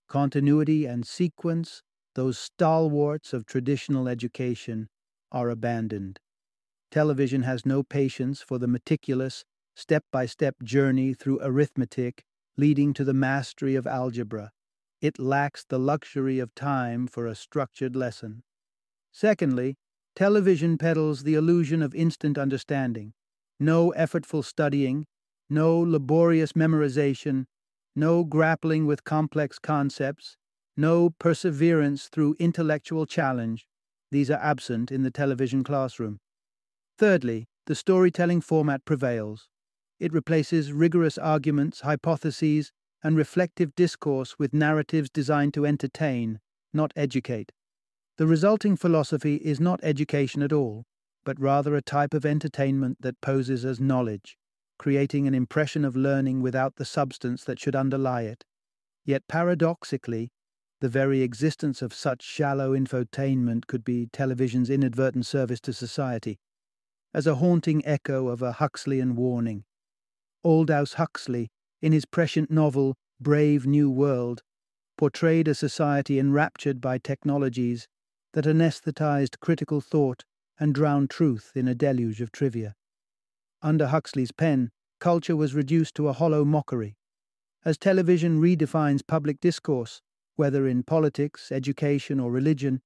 Continuity 0.06 0.84
and 0.84 1.06
sequence, 1.06 1.82
those 2.18 2.36
stalwarts 2.36 3.32
of 3.32 3.46
traditional 3.46 4.08
education, 4.08 4.88
are 5.30 5.50
abandoned. 5.50 6.18
Television 6.90 7.42
has 7.42 7.64
no 7.64 7.84
patience 7.84 8.42
for 8.42 8.58
the 8.58 8.66
meticulous, 8.66 9.44
step 9.76 10.02
by 10.10 10.26
step 10.26 10.56
journey 10.64 11.14
through 11.14 11.38
arithmetic 11.40 12.24
leading 12.56 12.92
to 12.92 13.04
the 13.04 13.14
mastery 13.14 13.76
of 13.76 13.86
algebra. 13.86 14.50
It 15.00 15.20
lacks 15.20 15.64
the 15.68 15.78
luxury 15.78 16.40
of 16.40 16.52
time 16.56 17.06
for 17.06 17.24
a 17.24 17.36
structured 17.36 17.94
lesson. 17.94 18.42
Secondly, 19.12 19.76
television 20.16 20.76
peddles 20.76 21.22
the 21.22 21.34
illusion 21.34 21.82
of 21.82 21.94
instant 21.94 22.36
understanding. 22.36 23.12
No 23.60 23.94
effortful 23.96 24.44
studying, 24.44 25.06
no 25.48 25.78
laborious 25.78 26.54
memorization, 26.54 27.44
no 27.94 28.24
grappling 28.24 28.86
with 28.86 29.04
complex 29.04 29.60
concepts, 29.60 30.36
no 30.78 31.10
perseverance 31.18 32.06
through 32.06 32.36
intellectual 32.38 33.04
challenge. 33.04 33.66
These 34.12 34.30
are 34.30 34.40
absent 34.40 34.92
in 34.92 35.02
the 35.02 35.10
television 35.10 35.64
classroom. 35.64 36.20
Thirdly, 36.96 37.48
the 37.66 37.74
storytelling 37.74 38.40
format 38.40 38.84
prevails. 38.84 39.48
It 39.98 40.12
replaces 40.12 40.72
rigorous 40.72 41.18
arguments, 41.18 41.80
hypotheses, 41.80 42.70
and 43.02 43.16
reflective 43.16 43.74
discourse 43.74 44.38
with 44.38 44.54
narratives 44.54 45.10
designed 45.10 45.52
to 45.54 45.66
entertain, 45.66 46.38
not 46.72 46.92
educate. 46.94 47.50
The 48.16 48.28
resulting 48.28 48.76
philosophy 48.76 49.36
is 49.36 49.60
not 49.60 49.80
education 49.82 50.42
at 50.42 50.52
all, 50.52 50.84
but 51.24 51.40
rather 51.40 51.74
a 51.74 51.82
type 51.82 52.14
of 52.14 52.24
entertainment 52.24 52.98
that 53.00 53.20
poses 53.20 53.64
as 53.64 53.80
knowledge, 53.80 54.38
creating 54.78 55.26
an 55.26 55.34
impression 55.34 55.84
of 55.84 55.96
learning 55.96 56.40
without 56.40 56.76
the 56.76 56.84
substance 56.84 57.42
that 57.44 57.58
should 57.58 57.74
underlie 57.74 58.22
it. 58.22 58.44
Yet 59.04 59.26
paradoxically, 59.28 60.30
the 60.80 60.88
very 60.88 61.22
existence 61.22 61.82
of 61.82 61.92
such 61.92 62.22
shallow 62.22 62.72
infotainment 62.72 63.66
could 63.66 63.84
be 63.84 64.08
television's 64.12 64.70
inadvertent 64.70 65.26
service 65.26 65.60
to 65.60 65.72
society, 65.72 66.38
as 67.12 67.26
a 67.26 67.36
haunting 67.36 67.84
echo 67.84 68.28
of 68.28 68.42
a 68.42 68.52
Huxleyan 68.52 69.16
warning. 69.16 69.64
Aldous 70.44 70.94
Huxley, 70.94 71.48
in 71.82 71.92
his 71.92 72.04
prescient 72.04 72.50
novel 72.50 72.94
Brave 73.20 73.66
New 73.66 73.90
World, 73.90 74.42
portrayed 74.96 75.48
a 75.48 75.54
society 75.54 76.18
enraptured 76.18 76.80
by 76.80 76.98
technologies 76.98 77.88
that 78.32 78.44
anesthetized 78.44 79.40
critical 79.40 79.80
thought 79.80 80.24
and 80.60 80.74
drowned 80.74 81.10
truth 81.10 81.52
in 81.54 81.66
a 81.66 81.74
deluge 81.74 82.20
of 82.20 82.30
trivia. 82.30 82.74
Under 83.62 83.88
Huxley's 83.88 84.32
pen, 84.32 84.70
culture 85.00 85.36
was 85.36 85.54
reduced 85.54 85.94
to 85.96 86.08
a 86.08 86.12
hollow 86.12 86.44
mockery. 86.44 86.96
as 87.64 87.76
television 87.76 88.40
redefines 88.40 89.06
public 89.06 89.40
discourse, 89.40 90.00
whether 90.38 90.66
in 90.68 90.84
politics, 90.84 91.50
education, 91.50 92.20
or 92.20 92.30
religion, 92.30 92.80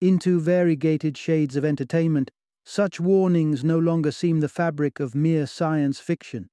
into 0.00 0.40
variegated 0.40 1.18
shades 1.18 1.56
of 1.56 1.64
entertainment, 1.64 2.30
such 2.64 3.00
warnings 3.00 3.64
no 3.64 3.78
longer 3.78 4.12
seem 4.12 4.40
the 4.40 4.48
fabric 4.48 5.00
of 5.00 5.14
mere 5.14 5.46
science 5.46 5.98
fiction. 5.98 6.48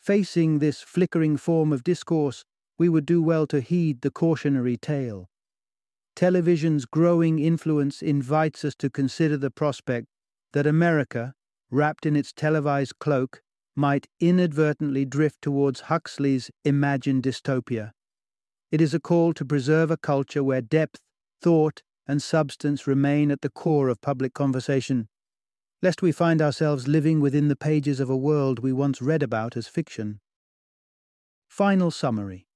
Facing 0.00 0.60
this 0.60 0.82
flickering 0.82 1.36
form 1.36 1.72
of 1.72 1.82
discourse, 1.82 2.44
we 2.78 2.88
would 2.88 3.06
do 3.06 3.20
well 3.20 3.46
to 3.48 3.60
heed 3.60 4.02
the 4.02 4.10
cautionary 4.10 4.76
tale. 4.76 5.28
Television's 6.14 6.84
growing 6.84 7.38
influence 7.38 8.02
invites 8.02 8.64
us 8.64 8.74
to 8.76 8.88
consider 8.88 9.36
the 9.36 9.50
prospect 9.50 10.06
that 10.52 10.66
America, 10.66 11.34
wrapped 11.70 12.06
in 12.06 12.14
its 12.14 12.32
televised 12.32 12.98
cloak, 12.98 13.42
might 13.74 14.06
inadvertently 14.20 15.04
drift 15.04 15.40
towards 15.42 15.82
Huxley's 15.82 16.50
imagined 16.64 17.22
dystopia. 17.22 17.92
It 18.72 18.80
is 18.80 18.94
a 18.94 19.00
call 19.00 19.34
to 19.34 19.44
preserve 19.44 19.90
a 19.90 19.98
culture 19.98 20.42
where 20.42 20.62
depth, 20.62 21.02
thought, 21.42 21.82
and 22.06 22.22
substance 22.22 22.86
remain 22.86 23.30
at 23.30 23.42
the 23.42 23.50
core 23.50 23.90
of 23.90 24.00
public 24.00 24.32
conversation, 24.32 25.08
lest 25.82 26.00
we 26.00 26.10
find 26.10 26.40
ourselves 26.40 26.88
living 26.88 27.20
within 27.20 27.48
the 27.48 27.54
pages 27.54 28.00
of 28.00 28.08
a 28.08 28.16
world 28.16 28.60
we 28.60 28.72
once 28.72 29.02
read 29.02 29.22
about 29.22 29.58
as 29.58 29.68
fiction. 29.68 30.20
Final 31.50 31.90
summary 31.90 32.46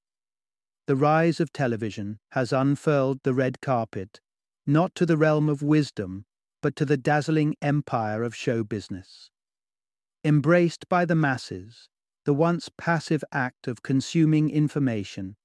The 0.87 0.97
rise 0.97 1.39
of 1.39 1.53
television 1.53 2.19
has 2.31 2.51
unfurled 2.51 3.21
the 3.23 3.35
red 3.35 3.61
carpet, 3.61 4.23
not 4.67 4.95
to 4.95 5.05
the 5.05 5.19
realm 5.19 5.51
of 5.51 5.61
wisdom, 5.61 6.25
but 6.63 6.77
to 6.77 6.87
the 6.87 6.97
dazzling 6.97 7.57
empire 7.61 8.23
of 8.23 8.35
show 8.35 8.65
business. 8.65 9.31
Embraced 10.25 10.89
by 10.89 11.05
the 11.05 11.15
masses, 11.15 11.91
the 12.25 12.33
once 12.33 12.71
passive 12.79 13.23
act 13.33 13.69
of 13.69 13.83
consuming 13.83 14.49
information 14.49 15.37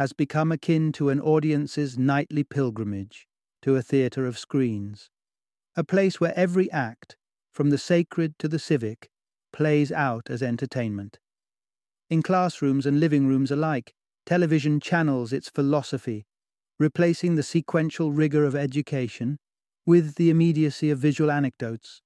has 0.00 0.14
become 0.14 0.50
akin 0.50 0.90
to 0.92 1.10
an 1.10 1.20
audience's 1.20 1.98
nightly 1.98 2.42
pilgrimage 2.42 3.26
to 3.60 3.76
a 3.76 3.82
theatre 3.82 4.24
of 4.24 4.38
screens, 4.38 5.10
a 5.76 5.84
place 5.84 6.18
where 6.18 6.32
every 6.34 6.72
act, 6.72 7.18
from 7.52 7.68
the 7.68 7.76
sacred 7.76 8.32
to 8.38 8.48
the 8.48 8.58
civic, 8.58 9.10
plays 9.52 9.92
out 9.92 10.30
as 10.30 10.42
entertainment. 10.42 11.18
In 12.08 12.22
classrooms 12.22 12.86
and 12.86 12.98
living 12.98 13.26
rooms 13.26 13.50
alike, 13.50 13.92
television 14.24 14.80
channels 14.80 15.34
its 15.34 15.50
philosophy, 15.50 16.24
replacing 16.78 17.34
the 17.34 17.42
sequential 17.42 18.10
rigor 18.10 18.46
of 18.46 18.56
education 18.56 19.38
with 19.84 20.14
the 20.14 20.30
immediacy 20.30 20.88
of 20.88 20.98
visual 20.98 21.30
anecdotes. 21.30 22.00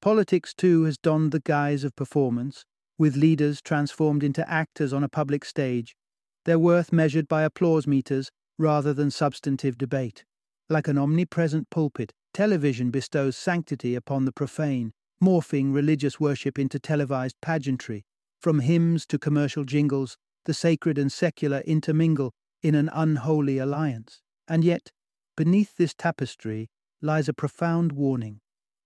Politics, 0.00 0.54
too, 0.54 0.84
has 0.84 0.96
donned 0.96 1.32
the 1.32 1.40
guise 1.40 1.82
of 1.82 1.96
performance, 1.96 2.64
with 2.98 3.16
leaders 3.16 3.60
transformed 3.60 4.22
into 4.22 4.48
actors 4.48 4.92
on 4.92 5.02
a 5.02 5.08
public 5.08 5.44
stage, 5.44 5.96
their 6.44 6.58
worth 6.58 6.92
measured 6.92 7.28
by 7.28 7.42
applause 7.42 7.86
meters 7.86 8.30
rather 8.58 8.92
than 8.92 9.10
substantive 9.10 9.78
debate. 9.78 10.24
Like 10.68 10.88
an 10.88 10.98
omnipresent 10.98 11.70
pulpit, 11.70 12.12
television 12.32 12.90
bestows 12.90 13.36
sanctity 13.36 13.94
upon 13.94 14.24
the 14.24 14.32
profane, 14.32 14.92
morphing 15.22 15.72
religious 15.72 16.18
worship 16.18 16.58
into 16.58 16.78
televised 16.78 17.36
pageantry. 17.40 18.04
From 18.40 18.60
hymns 18.60 19.06
to 19.06 19.18
commercial 19.18 19.64
jingles, 19.64 20.16
the 20.44 20.54
sacred 20.54 20.98
and 20.98 21.12
secular 21.12 21.60
intermingle 21.60 22.32
in 22.62 22.74
an 22.74 22.90
unholy 22.92 23.58
alliance. 23.58 24.20
And 24.48 24.64
yet, 24.64 24.90
beneath 25.36 25.76
this 25.76 25.94
tapestry 25.94 26.68
lies 27.00 27.28
a 27.28 27.34
profound 27.34 27.92
warning 27.92 28.40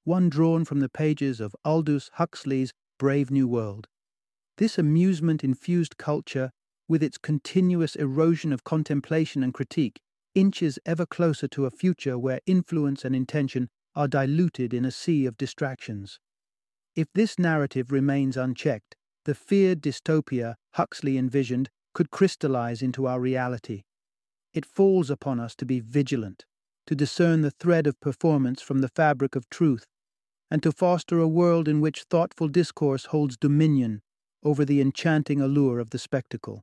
one 0.07 0.29
drawn 0.29 0.64
from 0.64 0.79
the 0.79 0.88
pages 0.88 1.40
of 1.40 1.57
Aldous 1.64 2.11
Huxley's 2.14 2.73
Brave 2.97 3.33
New 3.33 3.49
World. 3.49 3.88
This 4.57 4.79
amusement 4.79 5.42
infused 5.42 5.99
culture, 5.99 6.53
with 6.88 7.03
its 7.03 7.18
continuous 7.18 7.96
erosion 7.96 8.53
of 8.53 8.64
contemplation 8.64 9.42
and 9.42 9.53
critique, 9.53 10.01
inches 10.35 10.79
ever 10.87 11.07
closer 11.07 11.49
to 11.49 11.66
a 11.66 11.70
future 11.70 12.18
where 12.18 12.40
influence 12.46 13.05
and 13.05 13.16
intention 13.16 13.68
are 13.94 14.07
diluted 14.07 14.75
in 14.75 14.85
a 14.85 14.90
sea 14.90 15.27
of 15.27 15.37
distractions. 15.37 16.20
If 16.94 17.09
this 17.14 17.38
narrative 17.38 17.90
remains 17.90 18.37
unchecked, 18.37 18.94
the 19.25 19.35
feared 19.35 19.81
dystopia 19.81 20.55
Huxley 20.75 21.18
envisioned 21.18 21.70
could 21.94 22.11
crystallize 22.11 22.83
into 22.83 23.07
our 23.07 23.18
reality. 23.18 23.83
It 24.53 24.64
falls 24.64 25.11
upon 25.11 25.40
us 25.40 25.55
to 25.57 25.66
be 25.66 25.81
vigilant, 25.81 26.44
to 26.87 26.94
discern 26.94 27.40
the 27.40 27.51
thread 27.51 27.87
of 27.87 28.01
performance 28.01 28.62
from 28.62 28.81
the 28.81 28.88
fabric 28.88 29.35
of 29.35 29.49
truth, 29.51 29.87
and 30.51 30.62
to 30.62 30.70
foster 30.72 31.18
a 31.18 31.27
world 31.27 31.68
in 31.68 31.81
which 31.81 32.05
thoughtful 32.05 32.49
discourse 32.49 33.07
holds 33.07 33.37
dominion 33.37 34.03
over 34.42 34.64
the 34.64 34.81
enchanting 34.81 35.40
allure 35.40 35.81
of 35.81 35.90
the 35.90 35.99
spectacle. 35.99 36.62